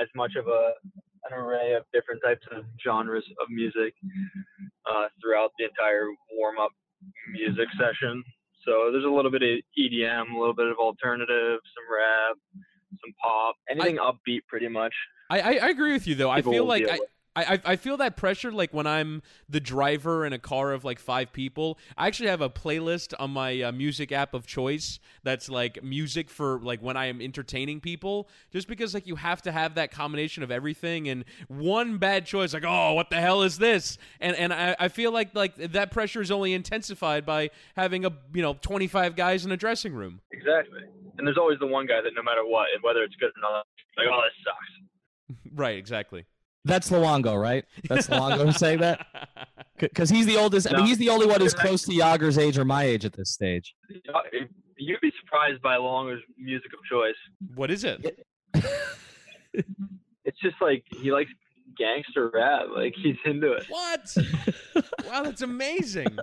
[0.00, 0.72] as much of a
[1.30, 3.94] an array of different types of genres of music
[4.90, 6.70] uh, throughout the entire warm up
[7.32, 8.24] music session.
[8.64, 12.36] So there's a little bit of EDM, a little bit of alternative, some rap,
[12.90, 14.94] some pop, anything I, upbeat, pretty much.
[15.28, 16.34] I, I, I agree with you though.
[16.34, 16.98] People I feel like I,
[17.36, 20.98] I, I feel that pressure like when I'm the driver in a car of like
[20.98, 21.78] five people.
[21.96, 26.28] I actually have a playlist on my uh, music app of choice that's like music
[26.28, 28.28] for like when I am entertaining people.
[28.52, 32.52] Just because like you have to have that combination of everything, and one bad choice
[32.52, 33.96] like oh what the hell is this?
[34.20, 38.10] And and I, I feel like like that pressure is only intensified by having a
[38.34, 40.20] you know 25 guys in a dressing room.
[40.32, 40.80] Exactly,
[41.20, 43.42] and there's always the one guy that no matter what, and whether it's good or
[43.42, 43.66] not,
[43.96, 45.46] like oh this sucks.
[45.54, 46.24] right, exactly.
[46.64, 47.64] That's Luongo, right?
[47.88, 49.06] That's Luongo saying that
[49.78, 50.72] because he's the oldest.
[50.72, 53.12] I mean, he's the only one who's close to Jagr's age or my age at
[53.12, 53.74] this stage.
[54.76, 57.14] You'd be surprised by Luongo's music of choice.
[57.54, 58.26] What is it?
[59.54, 61.30] it's just like he likes
[61.78, 62.66] gangster rap.
[62.74, 63.64] Like he's into it.
[63.68, 64.16] What?
[65.06, 66.18] wow, that's amazing.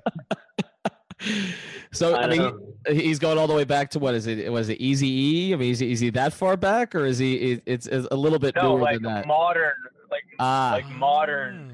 [1.92, 2.54] So I, I mean,
[2.88, 4.52] he's going all the way back to what is it?
[4.52, 5.54] Was it Easy E?
[5.54, 7.62] I mean, is he, is he that far back, or is he?
[7.66, 9.28] It's, it's a little bit no, newer like than that.
[9.28, 9.74] Modern,
[10.12, 10.72] like ah.
[10.74, 11.74] like modern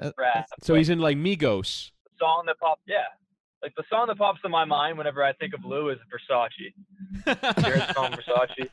[0.00, 0.46] uh, rap.
[0.62, 1.90] So he's in like Migos.
[2.04, 3.04] The song that pops, yeah.
[3.62, 6.72] Like the song that pops in my mind whenever I think of Lou is Versace.
[7.64, 8.68] Here's song Versace.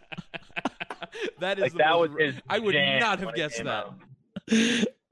[1.39, 3.87] that is like that most, was his I would not have guessed that.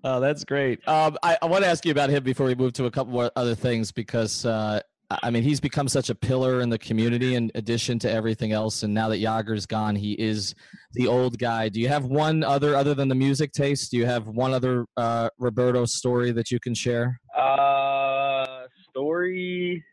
[0.03, 0.85] Oh, that's great.
[0.87, 3.13] Um, I, I want to ask you about him before we move to a couple
[3.13, 4.79] more other things because uh,
[5.21, 8.81] I mean he's become such a pillar in the community in addition to everything else.
[8.81, 10.55] And now that Jagr's gone, he is
[10.93, 11.69] the old guy.
[11.69, 13.91] Do you have one other other than the music taste?
[13.91, 17.19] Do you have one other uh, Roberto story that you can share?
[17.37, 19.83] Uh, story.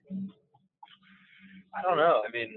[1.76, 2.22] I don't know.
[2.26, 2.54] I mean,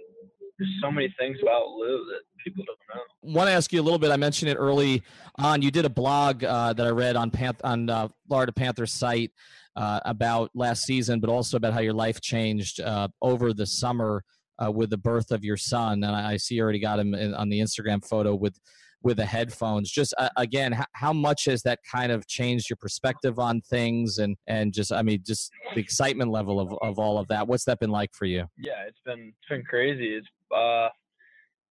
[0.58, 3.02] there's so many things about Lou that people don't know.
[3.22, 4.12] Want to ask you a little bit?
[4.12, 5.04] I mentioned it early
[5.38, 5.62] on.
[5.62, 9.32] You did a blog uh, that I read on Panth- on uh, Florida Panthers site
[9.76, 14.24] uh, about last season, but also about how your life changed uh, over the summer
[14.64, 16.04] uh, with the birth of your son.
[16.04, 18.60] And I, I see you already got him in, on the Instagram photo with
[19.04, 19.90] with the headphones.
[19.90, 24.20] Just uh, again, h- how much has that kind of changed your perspective on things,
[24.20, 27.48] and and just I mean, just the excitement level of of all of that.
[27.48, 28.46] What's that been like for you?
[28.58, 30.16] Yeah, it's been it's been crazy.
[30.16, 30.90] It's uh,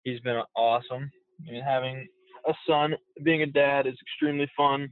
[0.05, 1.11] he's been awesome.
[1.47, 2.07] I mean, having
[2.47, 4.89] a son, being a dad is extremely fun.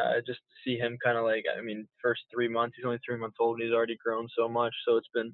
[0.00, 2.98] Uh, just to see him kind of like, I mean, first three months, he's only
[3.06, 4.74] three months old and he's already grown so much.
[4.86, 5.32] So it's been,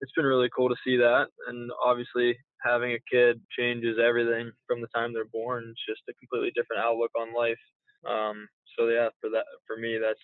[0.00, 1.26] it's been really cool to see that.
[1.46, 5.64] And obviously having a kid changes everything from the time they're born.
[5.70, 7.60] It's just a completely different outlook on life.
[8.08, 8.48] Um,
[8.78, 10.18] so yeah, for that, for me, that's,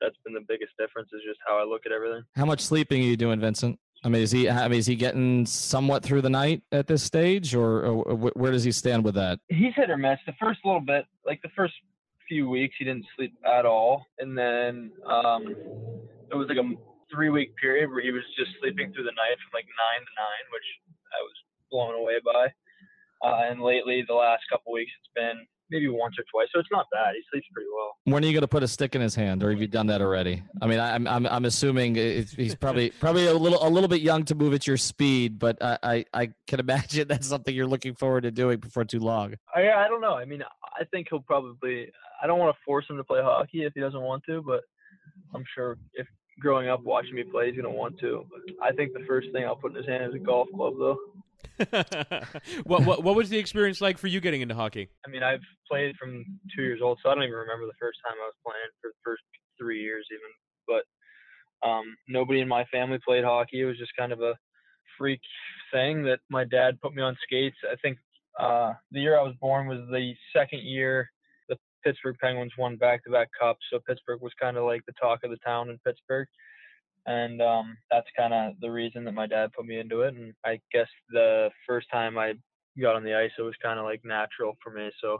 [0.00, 2.22] that's been the biggest difference is just how I look at everything.
[2.36, 3.78] How much sleeping are you doing, Vincent?
[4.04, 4.48] I mean, is he?
[4.48, 8.50] I mean, is he getting somewhat through the night at this stage, or, or, where
[8.50, 9.38] does he stand with that?
[9.48, 10.18] He's hit or miss.
[10.26, 11.74] The first little bit, like the first
[12.28, 15.54] few weeks, he didn't sleep at all, and then um,
[16.30, 16.68] it was like a
[17.12, 20.12] three week period where he was just sleeping through the night from like nine to
[20.18, 20.68] nine, which
[21.12, 21.36] I was
[21.70, 22.48] blown away by.
[23.22, 26.48] Uh, and lately, the last couple weeks, it's been maybe once or twice.
[26.54, 27.14] So it's not bad.
[27.14, 27.96] He sleeps pretty well.
[28.04, 29.86] When are you going to put a stick in his hand, or have you done
[29.88, 30.42] that already?
[30.60, 34.24] I mean, I'm I'm I'm assuming he's probably probably a little a little bit young
[34.26, 37.94] to move at your speed, but I I, I can imagine that's something you're looking
[37.94, 39.34] forward to doing before too long.
[39.54, 40.14] I I don't know.
[40.14, 40.42] I mean,
[40.78, 41.90] I think he'll probably.
[42.22, 44.60] I don't want to force him to play hockey if he doesn't want to, but
[45.34, 46.06] I'm sure if
[46.40, 48.24] growing up watching me play, he's going to want to.
[48.62, 50.96] I think the first thing I'll put in his hand is a golf club, though.
[52.64, 54.88] what, what what was the experience like for you getting into hockey?
[55.06, 56.24] I mean, I've played from
[56.54, 58.88] two years old, so I don't even remember the first time I was playing for
[58.88, 59.22] the first
[59.58, 60.30] three years even.
[60.66, 63.60] But um, nobody in my family played hockey.
[63.60, 64.34] It was just kind of a
[64.98, 65.20] freak
[65.72, 67.56] thing that my dad put me on skates.
[67.70, 67.98] I think
[68.38, 71.08] uh, the year I was born was the second year
[71.48, 75.30] the Pittsburgh Penguins won back-to-back cups, so Pittsburgh was kind of like the talk of
[75.30, 76.28] the town in Pittsburgh
[77.06, 80.14] and um, that's kind of the reason that my dad put me into it.
[80.14, 82.34] And I guess the first time I
[82.80, 84.90] got on the ice, it was kind of like natural for me.
[85.00, 85.18] So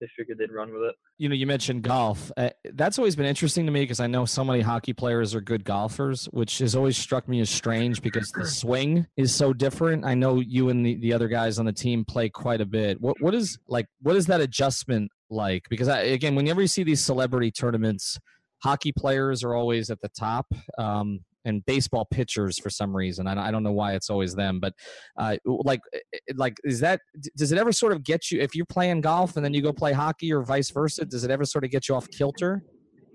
[0.00, 0.96] they figured they'd run with it.
[1.18, 2.32] You know, you mentioned golf.
[2.36, 5.40] Uh, that's always been interesting to me because I know so many hockey players are
[5.40, 10.04] good golfers, which has always struck me as strange because the swing is so different.
[10.04, 13.00] I know you and the, the other guys on the team play quite a bit.
[13.00, 15.68] What what is like what is that adjustment like?
[15.70, 18.18] Because I, again, whenever you see these celebrity tournaments,
[18.62, 20.46] hockey players are always at the top.
[20.78, 23.26] Um, and baseball pitchers for some reason.
[23.26, 24.74] I, I don't know why it's always them, but
[25.16, 27.00] uh, like, eh, eh, like is that
[27.36, 29.72] does it ever sort of get you if you're playing golf and then you go
[29.72, 31.04] play hockey or vice versa?
[31.04, 32.62] Does it ever sort of get you off kilter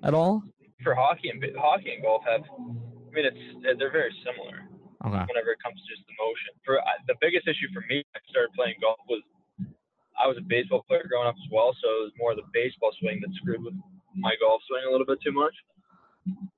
[0.03, 0.43] at all?
[0.83, 2.43] for hockey and hockey and golf have.
[2.45, 4.69] I mean, it's they're very similar.
[5.05, 5.23] Okay.
[5.29, 8.53] Whenever it comes to just the motion, for the biggest issue for me, I started
[8.53, 9.21] playing golf was
[10.17, 12.91] I was a baseball player growing up as well, so it was more the baseball
[12.97, 13.77] swing that screwed with
[14.17, 15.53] my golf swing a little bit too much.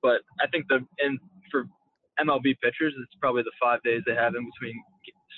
[0.02, 1.18] But I think the and
[1.50, 1.66] for
[2.20, 4.82] MLB pitchers, it's probably the five days they have in between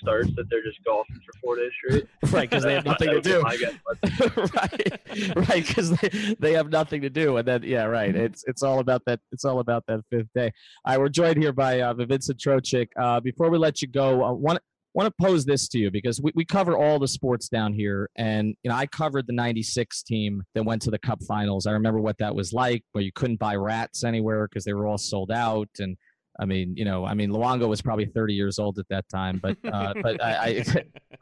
[0.01, 2.07] starts that they're just golfing for four days straight.
[2.33, 3.41] right, because they have nothing to do.
[4.55, 8.15] right, right, because they, they have nothing to do, and then yeah, right.
[8.15, 9.19] It's it's all about that.
[9.31, 10.51] It's all about that fifth day.
[10.85, 12.89] All right, we're joined here by uh, Vincent Trocheck.
[12.99, 14.59] Uh, before we let you go, I want
[14.93, 18.09] want to pose this to you because we, we cover all the sports down here
[18.15, 21.71] and you know i covered the 96 team that went to the cup finals i
[21.71, 24.97] remember what that was like where you couldn't buy rats anywhere because they were all
[24.97, 25.97] sold out and
[26.39, 29.39] I mean, you know, I mean, Luongo was probably 30 years old at that time,
[29.41, 30.63] but uh, but I,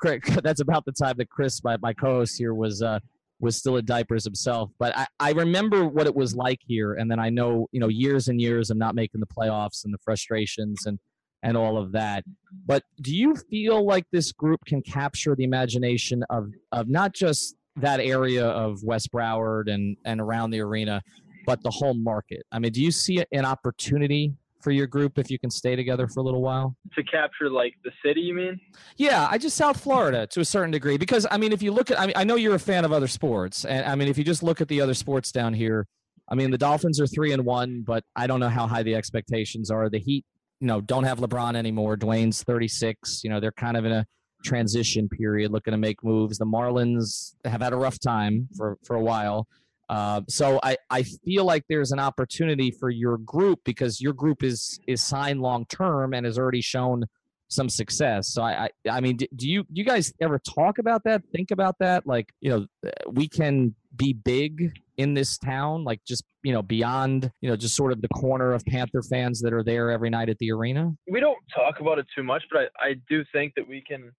[0.03, 2.99] I that's about the time that Chris, my, my co-host here, was uh,
[3.39, 4.71] was still in diapers himself.
[4.79, 7.89] But I, I remember what it was like here, and then I know, you know,
[7.89, 10.97] years and years of not making the playoffs and the frustrations and
[11.43, 12.23] and all of that.
[12.65, 17.55] But do you feel like this group can capture the imagination of of not just
[17.77, 21.01] that area of West Broward and and around the arena,
[21.45, 22.43] but the whole market?
[22.51, 26.07] I mean, do you see an opportunity for your group if you can stay together
[26.07, 26.75] for a little while?
[26.95, 28.59] To capture like the city, you mean?
[28.97, 31.91] Yeah, I just South Florida to a certain degree because I mean, if you look
[31.91, 34.17] at, I mean, I know you're a fan of other sports, and I mean, if
[34.17, 35.87] you just look at the other sports down here,
[36.29, 38.95] I mean, the Dolphins are three and one, but I don't know how high the
[38.95, 39.89] expectations are.
[39.89, 40.25] The Heat,
[40.61, 41.97] you know, don't have LeBron anymore.
[41.97, 43.23] Dwyane's 36.
[43.23, 44.05] You know, they're kind of in a
[44.45, 46.37] transition period, looking to make moves.
[46.37, 49.47] The Marlins have had a rough time for for a while.
[49.89, 54.43] Uh, so I, I feel like there's an opportunity for your group because your group
[54.43, 57.03] is is signed long term and has already shown
[57.51, 58.29] some success.
[58.29, 61.21] So I, I, I mean, do, do you you guys ever talk about that?
[61.31, 62.07] Think about that?
[62.07, 67.29] Like, you know, we can be big in this town, like just you know beyond
[67.41, 70.29] you know just sort of the corner of Panther fans that are there every night
[70.29, 70.93] at the arena.
[71.09, 74.11] We don't talk about it too much, but I, I do think that we can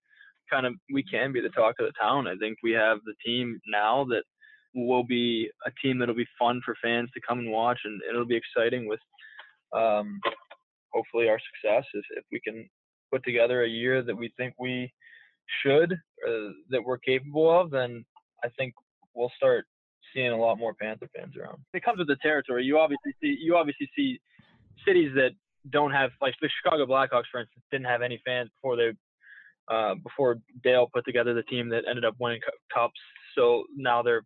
[0.50, 2.28] kind of we can be the talk of the town.
[2.28, 4.24] I think we have the team now that
[4.74, 8.26] will be a team that'll be fun for fans to come and watch, and it'll
[8.26, 9.00] be exciting with
[9.74, 10.20] um,
[10.92, 12.68] hopefully our success if we can
[13.12, 14.92] put together a year that we think we
[15.62, 18.04] should, uh, that we're capable of, then
[18.42, 18.74] I think
[19.14, 19.66] we'll start
[20.14, 21.58] seeing a lot more Panther fans around.
[21.74, 22.64] It comes with the territory.
[22.64, 24.20] You obviously see you obviously see
[24.86, 25.30] cities that
[25.70, 28.92] don't have like the Chicago Blackhawks, for instance, didn't have any fans before they
[29.68, 32.40] uh, before Dale put together the team that ended up winning
[32.72, 33.00] cups.
[33.34, 34.22] So now they're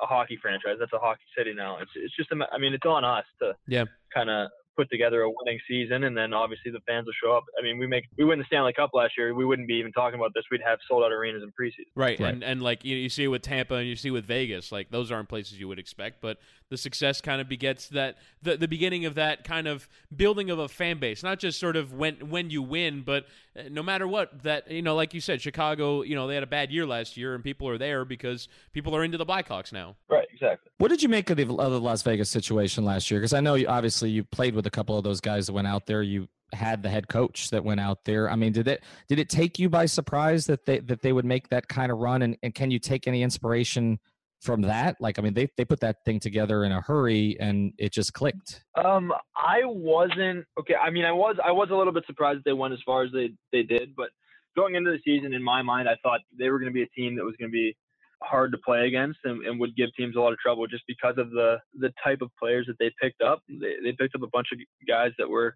[0.00, 0.76] a hockey franchise.
[0.78, 1.78] That's a hockey city now.
[1.78, 3.84] It's it's just I mean it's on us to yeah
[4.14, 7.44] kind of put together a winning season, and then obviously the fans will show up.
[7.58, 9.34] I mean, we make we win the Stanley Cup last year.
[9.34, 10.44] We wouldn't be even talking about this.
[10.50, 11.86] We'd have sold out arenas in preseason.
[11.94, 12.32] Right, right.
[12.32, 15.10] and and like you, you see with Tampa and you see with Vegas, like those
[15.10, 19.04] aren't places you would expect, but the success kind of begets that the the beginning
[19.06, 22.50] of that kind of building of a fan base, not just sort of when when
[22.50, 26.14] you win, but uh, no matter what that you know, like you said, Chicago, you
[26.14, 29.04] know, they had a bad year last year, and people are there because people are
[29.04, 29.96] into the Blackhawks now.
[30.08, 30.70] Right, exactly.
[30.78, 33.20] What did you make of the, of the Las Vegas situation last year?
[33.20, 35.66] Because I know you, obviously you played with a couple of those guys that went
[35.66, 36.02] out there.
[36.02, 38.30] You had the head coach that went out there.
[38.30, 41.24] I mean, did it did it take you by surprise that they that they would
[41.24, 42.22] make that kind of run?
[42.22, 43.98] And, and can you take any inspiration
[44.40, 44.96] from that?
[45.00, 48.12] Like, I mean, they they put that thing together in a hurry and it just
[48.12, 48.64] clicked.
[48.82, 50.74] Um, I wasn't okay.
[50.74, 53.12] I mean, I was I was a little bit surprised they went as far as
[53.12, 54.10] they they did, but
[54.56, 56.88] going into the season, in my mind, I thought they were going to be a
[56.88, 57.76] team that was going to be
[58.22, 61.14] hard to play against and, and, would give teams a lot of trouble just because
[61.18, 63.42] of the the type of players that they picked up.
[63.48, 64.58] They, they picked up a bunch of
[64.88, 65.54] guys that were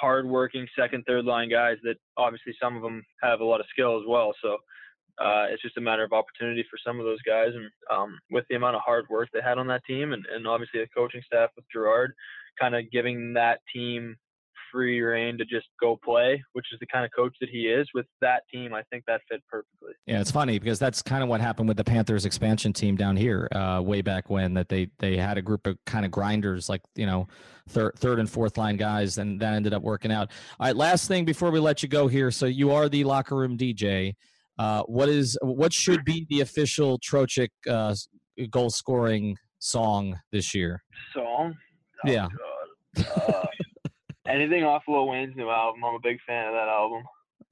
[0.00, 3.98] hardworking second, third line guys that obviously some of them have a lot of skill
[3.98, 4.32] as well.
[4.42, 4.58] So
[5.18, 7.48] uh, it's just a matter of opportunity for some of those guys.
[7.54, 10.46] And um, with the amount of hard work they had on that team and, and
[10.46, 12.12] obviously the coaching staff with Gerard
[12.60, 14.16] kind of giving that team
[14.72, 17.88] free reign to just go play, which is the kind of coach that he is.
[17.94, 19.92] With that team, I think that fit perfectly.
[20.06, 23.16] Yeah, it's funny because that's kind of what happened with the Panthers expansion team down
[23.16, 24.54] here uh, way back when.
[24.54, 27.26] That they they had a group of kind of grinders, like you know,
[27.68, 30.30] third third and fourth line guys, and that ended up working out.
[30.58, 32.30] All right, last thing before we let you go here.
[32.30, 34.14] So you are the locker room DJ.
[34.58, 37.94] Uh, what is what should be the official Trocheck uh,
[38.50, 40.82] goal scoring song this year?
[41.14, 41.54] Song?
[42.04, 42.28] Oh, yeah.
[42.96, 43.46] Uh,
[44.28, 45.84] anything off Lil Wayne's new album.
[45.84, 47.04] I'm a big fan of that album.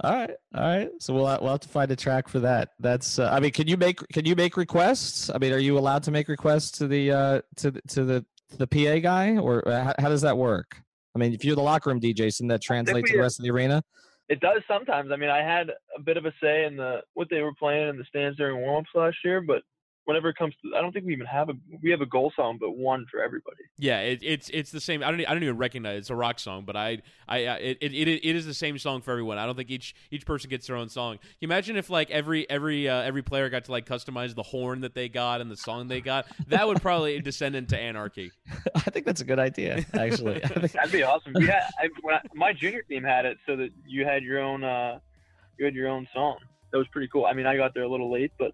[0.02, 0.90] All right, all right.
[0.98, 2.70] So we'll we'll have to find a track for that.
[2.80, 3.18] That's.
[3.18, 5.30] Uh, I mean, can you make can you make requests?
[5.30, 8.26] I mean, are you allowed to make requests to the uh, to the, to the
[8.58, 10.82] the PA guy, or uh, how, how does that work?
[11.14, 13.44] I mean, if you're the locker room DJ, doesn't that translate to the rest of
[13.44, 13.84] the arena?
[14.28, 15.10] It does sometimes.
[15.12, 17.88] I mean, I had a bit of a say in the what they were playing
[17.88, 19.62] in the stands during warm-ups last year, but
[20.04, 22.32] whenever it comes to, I don't think we even have a we have a goal
[22.36, 23.62] song, but one for everybody.
[23.78, 25.02] Yeah, it, it's it's the same.
[25.02, 25.98] I don't I don't even recognize it.
[25.98, 29.12] it's a rock song, but I I it, it it is the same song for
[29.12, 29.38] everyone.
[29.38, 31.18] I don't think each each person gets their own song.
[31.18, 34.42] Can you imagine if like every every uh, every player got to like customize the
[34.42, 36.26] horn that they got and the song they got?
[36.48, 38.30] That would probably descend into anarchy.
[38.74, 40.38] I think that's a good idea, actually.
[40.74, 41.32] That'd be awesome.
[41.34, 44.64] We had I, I, my junior team had it so that you had your own
[44.64, 44.98] uh,
[45.58, 46.38] you had your own song.
[46.72, 47.24] That was pretty cool.
[47.24, 48.52] I mean, I got there a little late, but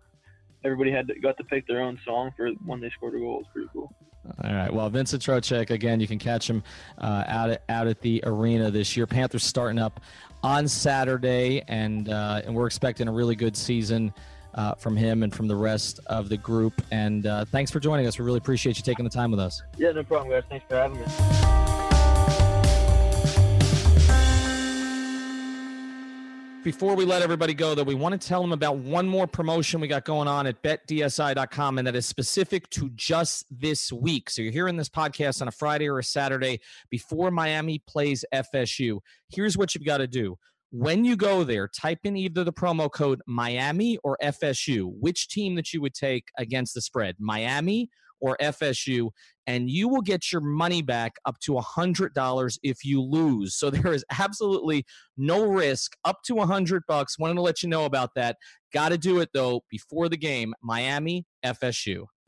[0.65, 3.37] everybody had to, got to pick their own song for when they scored a goal.
[3.37, 3.93] It was pretty cool.
[4.45, 4.73] All right.
[4.73, 6.63] Well, Vincent Trocheck, again, you can catch him
[6.99, 9.07] uh, out at out at the arena this year.
[9.07, 10.01] Panthers starting up
[10.43, 14.13] on Saturday, and uh, and we're expecting a really good season
[14.55, 16.83] uh, from him and from the rest of the group.
[16.91, 18.19] And uh, thanks for joining us.
[18.19, 19.63] We really appreciate you taking the time with us.
[19.77, 20.45] Yeah, no problem, guys.
[20.49, 21.70] Thanks for having me.
[26.63, 29.81] Before we let everybody go, though, we want to tell them about one more promotion
[29.81, 34.29] we got going on at betdsi.com, and that is specific to just this week.
[34.29, 39.01] So you're hearing this podcast on a Friday or a Saturday before Miami plays FSU.
[39.31, 40.37] Here's what you've got to do.
[40.71, 45.55] When you go there, type in either the promo code Miami or FSU, which team
[45.55, 47.89] that you would take against the spread, Miami
[48.21, 49.11] or FSU,
[49.47, 53.55] and you will get your money back up to $100 if you lose.
[53.55, 54.85] So there is absolutely
[55.17, 57.19] no risk up to 100 bucks.
[57.19, 58.37] Wanted to let you know about that.
[58.73, 60.55] Got to do it though before the game.
[60.63, 62.07] Miami, FSU.